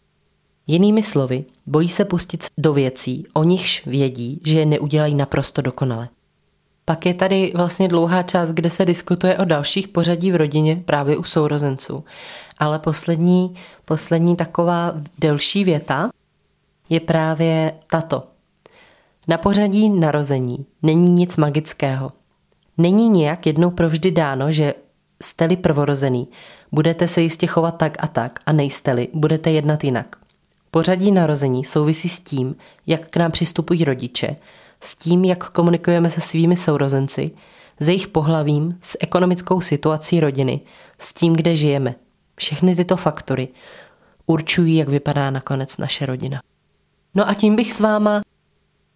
Jinými 0.66 1.02
slovy, 1.02 1.44
bojí 1.66 1.88
se 1.88 2.04
pustit 2.04 2.46
do 2.58 2.72
věcí, 2.72 3.26
o 3.32 3.44
nichž 3.44 3.86
vědí, 3.86 4.40
že 4.44 4.58
je 4.58 4.66
neudělají 4.66 5.14
naprosto 5.14 5.62
dokonale. 5.62 6.08
Pak 6.84 7.06
je 7.06 7.14
tady 7.14 7.52
vlastně 7.54 7.88
dlouhá 7.88 8.22
část, 8.22 8.50
kde 8.50 8.70
se 8.70 8.84
diskutuje 8.84 9.38
o 9.38 9.44
dalších 9.44 9.88
pořadí 9.88 10.32
v 10.32 10.36
rodině 10.36 10.82
právě 10.84 11.16
u 11.16 11.24
sourozenců. 11.24 12.04
Ale 12.58 12.78
poslední, 12.78 13.54
poslední 13.84 14.36
taková 14.36 14.92
delší 15.18 15.64
věta 15.64 16.10
je 16.88 17.00
právě 17.00 17.72
tato. 17.90 18.22
Na 19.28 19.38
pořadí 19.38 19.88
narození 19.90 20.66
není 20.82 21.10
nic 21.12 21.36
magického. 21.36 22.12
Není 22.78 23.08
nijak 23.08 23.46
jednou 23.46 23.70
provždy 23.70 24.10
dáno, 24.10 24.52
že 24.52 24.74
jste-li 25.22 25.56
prvorozený, 25.56 26.28
budete 26.72 27.08
se 27.08 27.20
jistě 27.20 27.46
chovat 27.46 27.76
tak 27.76 27.96
a 28.00 28.06
tak 28.06 28.38
a 28.46 28.52
nejste-li, 28.52 29.08
budete 29.12 29.50
jednat 29.50 29.84
jinak. 29.84 30.16
Pořadí 30.70 31.12
narození 31.12 31.64
souvisí 31.64 32.08
s 32.08 32.20
tím, 32.20 32.56
jak 32.86 33.08
k 33.08 33.16
nám 33.16 33.30
přistupují 33.30 33.84
rodiče, 33.84 34.36
s 34.80 34.96
tím, 34.96 35.24
jak 35.24 35.50
komunikujeme 35.50 36.10
se 36.10 36.20
svými 36.20 36.56
sourozenci, 36.56 37.30
s 37.80 37.88
jejich 37.88 38.08
pohlavím, 38.08 38.78
s 38.80 38.98
ekonomickou 39.00 39.60
situací 39.60 40.20
rodiny, 40.20 40.60
s 40.98 41.12
tím, 41.12 41.32
kde 41.32 41.56
žijeme. 41.56 41.94
Všechny 42.36 42.76
tyto 42.76 42.96
faktory 42.96 43.48
určují, 44.26 44.76
jak 44.76 44.88
vypadá 44.88 45.30
nakonec 45.30 45.78
naše 45.78 46.06
rodina. 46.06 46.40
No 47.14 47.28
a 47.28 47.34
tím 47.34 47.56
bych 47.56 47.72
s 47.72 47.80
váma 47.80 48.22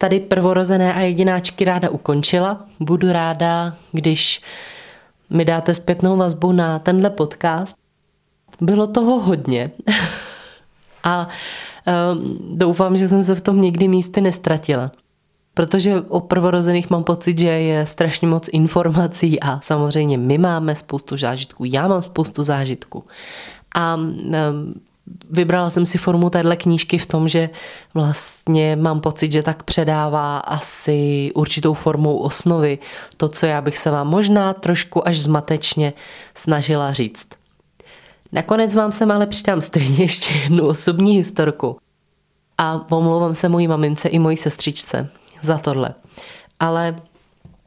tady 0.01 0.20
prvorozené 0.20 0.94
a 0.94 1.01
jedináčky 1.01 1.64
ráda 1.64 1.90
ukončila. 1.90 2.64
Budu 2.80 3.12
ráda, 3.12 3.74
když 3.92 4.42
mi 5.30 5.44
dáte 5.44 5.74
zpětnou 5.74 6.16
vazbu 6.16 6.53
na 6.53 6.78
tenhle 6.78 7.11
podcast. 7.11 7.76
Bylo 8.61 8.86
toho 8.86 9.20
hodně. 9.20 9.70
a 11.05 11.28
um, 11.28 12.38
doufám, 12.59 12.96
že 12.96 13.09
jsem 13.09 13.24
se 13.24 13.34
v 13.34 13.40
tom 13.40 13.61
někdy 13.61 13.88
místy 13.88 14.20
nestratila. 14.20 14.92
Protože 15.55 16.01
o 16.01 16.20
prvorozených 16.20 16.90
mám 16.90 17.05
pocit, 17.05 17.38
že 17.38 17.48
je 17.48 17.86
strašně 17.86 18.28
moc 18.28 18.48
informací 18.53 19.40
a 19.40 19.61
samozřejmě 19.61 20.18
my 20.18 20.38
máme 20.38 20.74
spoustu 20.74 21.16
zážitků, 21.16 21.64
já 21.64 21.88
mám 21.88 22.03
spoustu 22.03 22.42
zážitků. 22.42 23.05
A 23.74 23.94
um, 23.94 24.80
vybrala 25.30 25.70
jsem 25.70 25.86
si 25.86 25.98
formu 25.98 26.30
téhle 26.30 26.56
knížky 26.56 26.98
v 26.98 27.06
tom, 27.06 27.28
že 27.28 27.50
vlastně 27.94 28.76
mám 28.76 29.00
pocit, 29.00 29.32
že 29.32 29.42
tak 29.42 29.62
předává 29.62 30.38
asi 30.38 31.30
určitou 31.34 31.74
formou 31.74 32.16
osnovy 32.16 32.78
to, 33.16 33.28
co 33.28 33.46
já 33.46 33.61
bych 33.61 33.78
se 33.78 33.90
vám 33.90 34.08
možná 34.08 34.52
trošku 34.52 35.08
až 35.08 35.20
zmatečně 35.20 35.92
snažila 36.34 36.92
říct. 36.92 37.26
Nakonec 38.32 38.74
vám 38.74 38.92
sem 38.92 39.11
ale 39.11 39.26
přidám 39.26 39.61
stejně 39.61 39.96
ještě 40.04 40.34
jednu 40.34 40.66
osobní 40.66 41.16
historku. 41.16 41.76
A 42.58 42.78
pomlouvám 42.78 43.34
se 43.34 43.48
mojí 43.48 43.68
mamince 43.68 44.08
i 44.08 44.18
mojí 44.18 44.36
sestřičce 44.36 45.08
za 45.42 45.58
tohle. 45.58 45.94
Ale 46.61 46.96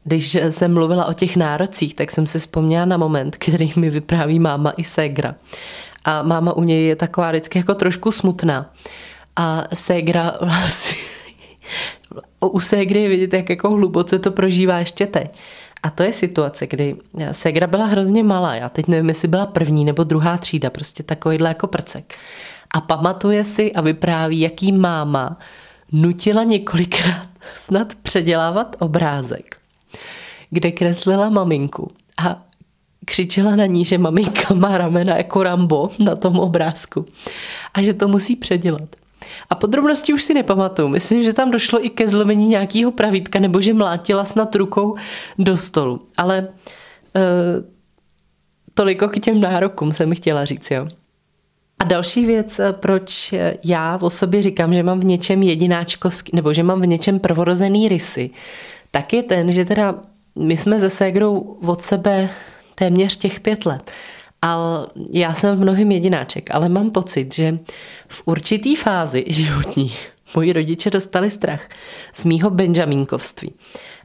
když 0.04 0.38
jsem 0.50 0.74
mluvila 0.74 1.06
o 1.06 1.14
těch 1.14 1.36
nárocích, 1.36 1.96
tak 1.96 2.12
jsem 2.12 2.28
si 2.28 2.40
vzpomněla 2.40 2.86
na 2.86 2.98
moment, 2.98 3.36
který 3.36 3.74
mi 3.76 3.90
vypráví 3.90 4.40
máma 4.40 4.74
i 4.78 4.84
ségra 4.84 5.36
a 6.06 6.24
máma 6.24 6.54
u 6.54 6.64
něj 6.64 6.86
je 6.88 6.96
taková 6.96 7.30
vždycky 7.30 7.58
jako 7.60 7.76
trošku 7.76 8.12
smutná. 8.12 8.74
A 9.36 9.64
ségra 9.74 10.38
vlastně, 10.42 10.98
u 12.40 12.60
ségry 12.60 13.02
je 13.02 13.10
vidět, 13.10 13.34
jak 13.34 13.50
jako 13.50 13.70
hluboce 13.70 14.20
to 14.20 14.32
prožívá 14.32 14.80
ještě 14.80 15.08
teď. 15.08 15.42
A 15.84 15.90
to 15.90 16.04
je 16.04 16.14
situace, 16.14 16.68
kdy 16.68 16.96
ségra 17.32 17.68
byla 17.68 17.86
hrozně 17.86 18.24
malá. 18.24 18.56
Já 18.56 18.70
teď 18.70 18.88
nevím, 18.88 19.10
jestli 19.10 19.28
byla 19.28 19.46
první 19.46 19.86
nebo 19.86 20.04
druhá 20.04 20.38
třída, 20.38 20.70
prostě 20.70 21.04
takovýhle 21.04 21.50
jako 21.50 21.68
prcek. 21.68 22.14
A 22.74 22.82
pamatuje 22.82 23.46
si 23.46 23.74
a 23.74 23.82
vypráví, 23.82 24.40
jaký 24.40 24.72
máma 24.72 25.38
nutila 25.92 26.44
několikrát 26.44 27.28
snad 27.56 27.96
předělávat 27.96 28.76
obrázek, 28.80 29.58
kde 30.50 30.72
kreslila 30.72 31.30
maminku. 31.30 31.92
A 32.26 32.42
křičela 33.06 33.56
na 33.56 33.66
ní, 33.66 33.86
že 33.86 33.98
maminka 33.98 34.54
má 34.54 34.78
ramena 34.78 35.18
jako 35.18 35.44
Rambo 35.44 35.90
na 36.00 36.16
tom 36.16 36.40
obrázku 36.40 37.06
a 37.74 37.82
že 37.82 37.94
to 37.94 38.08
musí 38.08 38.36
předělat. 38.36 38.96
A 39.50 39.56
podrobnosti 39.56 40.14
už 40.14 40.24
si 40.24 40.34
nepamatuju. 40.34 40.88
Myslím, 40.88 41.24
že 41.24 41.34
tam 41.34 41.52
došlo 41.52 41.86
i 41.86 41.90
ke 41.90 42.08
zlomení 42.08 42.48
nějakého 42.48 42.92
pravítka 42.92 43.40
nebo 43.40 43.62
že 43.62 43.74
mlátila 43.74 44.26
snad 44.26 44.56
rukou 44.56 44.96
do 45.40 45.58
stolu. 45.58 46.02
Ale 46.18 46.38
e, 47.16 47.22
toliko 48.74 49.08
k 49.08 49.20
těm 49.20 49.42
nárokům 49.42 49.92
jsem 49.92 50.16
chtěla 50.16 50.46
říct, 50.46 50.72
jo. 50.72 50.88
A 51.80 51.86
další 51.86 52.26
věc, 52.26 52.60
eh, 52.60 52.74
proč 52.74 53.34
já 53.64 54.00
o 54.02 54.10
sobě 54.10 54.44
říkám, 54.44 54.74
že 54.74 54.84
mám 54.84 55.00
v 55.00 55.06
něčem 55.06 55.44
jedináčkovský, 55.44 56.32
nebo 56.36 56.54
že 56.54 56.64
mám 56.64 56.82
v 56.82 56.88
něčem 56.88 57.20
prvorozený 57.20 57.90
rysy, 57.90 58.30
tak 58.92 59.14
je 59.14 59.24
ten, 59.24 59.52
že 59.52 59.66
teda 59.66 59.96
my 60.36 60.58
jsme 60.58 60.80
se 60.80 60.90
ségrou 60.90 61.58
od 61.66 61.82
sebe 61.82 62.30
téměř 62.76 63.18
těch 63.18 63.40
pět 63.40 63.66
let. 63.66 63.92
Ale 64.42 64.88
já 65.12 65.34
jsem 65.34 65.56
v 65.56 65.60
mnohem 65.60 65.92
jedináček, 65.92 66.50
ale 66.52 66.70
mám 66.70 66.92
pocit, 66.92 67.34
že 67.34 67.60
v 68.08 68.22
určitý 68.26 68.76
fázi 68.76 69.24
životní 69.28 69.92
moji 70.36 70.54
rodiče 70.54 70.90
dostali 70.90 71.30
strach 71.30 71.70
z 72.14 72.26
mýho 72.26 72.50
benjamínkovství. 72.50 73.54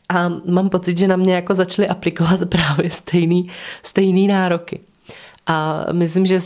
a 0.08 0.28
mám 0.28 0.68
pocit, 0.68 0.98
že 0.98 1.08
na 1.08 1.16
mě 1.16 1.34
jako 1.34 1.54
začaly 1.54 1.88
aplikovat 1.88 2.40
právě 2.48 2.90
stejný, 2.90 3.50
stejný 3.82 4.26
nároky. 4.26 4.80
A 5.46 5.86
myslím, 5.92 6.26
že 6.26 6.38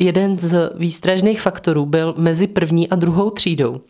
jeden 0.00 0.38
z 0.38 0.70
výstražných 0.74 1.40
faktorů 1.40 1.86
byl 1.86 2.14
mezi 2.16 2.46
první 2.46 2.88
a 2.88 2.96
druhou 2.96 3.30
třídou, 3.30 3.80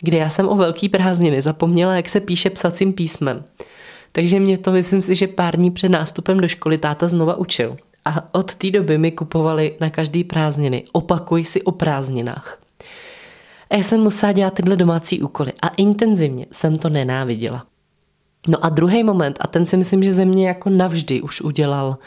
kde 0.00 0.18
já 0.18 0.30
jsem 0.30 0.48
o 0.48 0.56
velký 0.56 0.88
prázdniny 0.88 1.42
zapomněla, 1.42 1.96
jak 1.96 2.08
se 2.08 2.20
píše 2.20 2.50
psacím 2.50 2.92
písmem. 2.92 3.44
Takže 4.16 4.40
mě 4.40 4.58
to, 4.58 4.72
myslím 4.72 5.02
si, 5.02 5.14
že 5.14 5.26
pár 5.26 5.56
dní 5.56 5.70
před 5.70 5.88
nástupem 5.88 6.40
do 6.40 6.48
školy 6.48 6.78
táta 6.78 7.08
znova 7.08 7.36
učil. 7.36 7.76
A 8.04 8.34
od 8.34 8.54
té 8.54 8.70
doby 8.70 8.98
mi 8.98 9.12
kupovali 9.12 9.76
na 9.80 9.90
každý 9.90 10.24
prázdniny. 10.24 10.84
Opakuj 10.92 11.44
si 11.44 11.62
o 11.62 11.72
prázdninách. 11.72 12.58
A 13.70 13.76
já 13.76 13.82
jsem 13.82 14.00
musela 14.00 14.32
dělat 14.32 14.54
tyhle 14.54 14.76
domácí 14.76 15.22
úkoly 15.22 15.52
a 15.62 15.68
intenzivně 15.68 16.46
jsem 16.52 16.78
to 16.78 16.88
nenáviděla. 16.88 17.66
No 18.48 18.64
a 18.64 18.68
druhý 18.68 19.04
moment, 19.04 19.38
a 19.40 19.48
ten 19.48 19.66
si 19.66 19.76
myslím, 19.76 20.02
že 20.02 20.14
ze 20.14 20.24
mě 20.24 20.48
jako 20.48 20.70
navždy 20.70 21.22
už 21.22 21.40
udělal, 21.40 21.98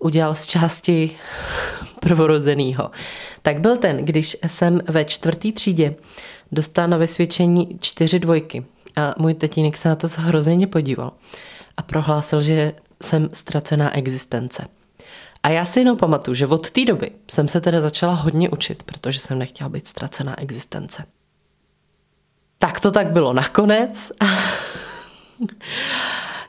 udělal 0.00 0.34
z 0.34 0.46
části 0.46 1.10
prvorozenýho, 2.00 2.90
tak 3.42 3.60
byl 3.60 3.76
ten, 3.76 3.96
když 3.96 4.36
jsem 4.46 4.80
ve 4.88 5.04
čtvrtý 5.04 5.52
třídě 5.52 5.94
dostala 6.52 6.86
na 6.86 6.96
vysvědčení 6.96 7.78
čtyři 7.80 8.18
dvojky. 8.18 8.64
A 8.96 9.14
můj 9.18 9.34
tatínek 9.34 9.76
se 9.76 9.88
na 9.88 9.96
to 9.96 10.08
zhrozeně 10.08 10.66
podíval 10.66 11.12
a 11.76 11.82
prohlásil, 11.82 12.42
že 12.42 12.72
jsem 13.02 13.28
ztracená 13.32 13.96
existence. 13.96 14.66
A 15.42 15.48
já 15.48 15.64
si 15.64 15.80
jenom 15.80 15.96
pamatuju, 15.96 16.34
že 16.34 16.46
od 16.46 16.70
té 16.70 16.84
doby 16.84 17.10
jsem 17.30 17.48
se 17.48 17.60
teda 17.60 17.80
začala 17.80 18.14
hodně 18.14 18.50
učit, 18.50 18.82
protože 18.82 19.20
jsem 19.20 19.38
nechtěla 19.38 19.68
být 19.68 19.88
ztracená 19.88 20.40
existence. 20.40 21.04
Tak 22.58 22.80
to 22.80 22.90
tak 22.90 23.12
bylo 23.12 23.32
nakonec. 23.32 24.12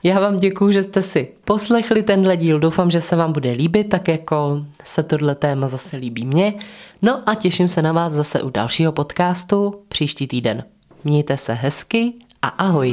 Já 0.03 0.19
vám 0.19 0.39
děkuji, 0.39 0.71
že 0.73 0.83
jste 0.83 1.01
si 1.01 1.33
poslechli 1.45 2.03
tenhle 2.03 2.37
díl. 2.37 2.59
Doufám, 2.59 2.91
že 2.91 3.01
se 3.01 3.15
vám 3.15 3.33
bude 3.33 3.51
líbit, 3.51 3.89
tak 3.89 4.07
jako 4.07 4.65
se 4.83 5.03
tohle 5.03 5.35
téma 5.35 5.67
zase 5.67 5.97
líbí 5.97 6.25
mně. 6.25 6.53
No 7.01 7.29
a 7.29 7.35
těším 7.35 7.67
se 7.67 7.81
na 7.81 7.91
vás 7.91 8.13
zase 8.13 8.41
u 8.41 8.49
dalšího 8.49 8.91
podcastu 8.91 9.83
příští 9.87 10.27
týden. 10.27 10.63
Mějte 11.03 11.37
se 11.37 11.53
hezky 11.53 12.13
a 12.43 12.51
ahoj. 12.57 12.91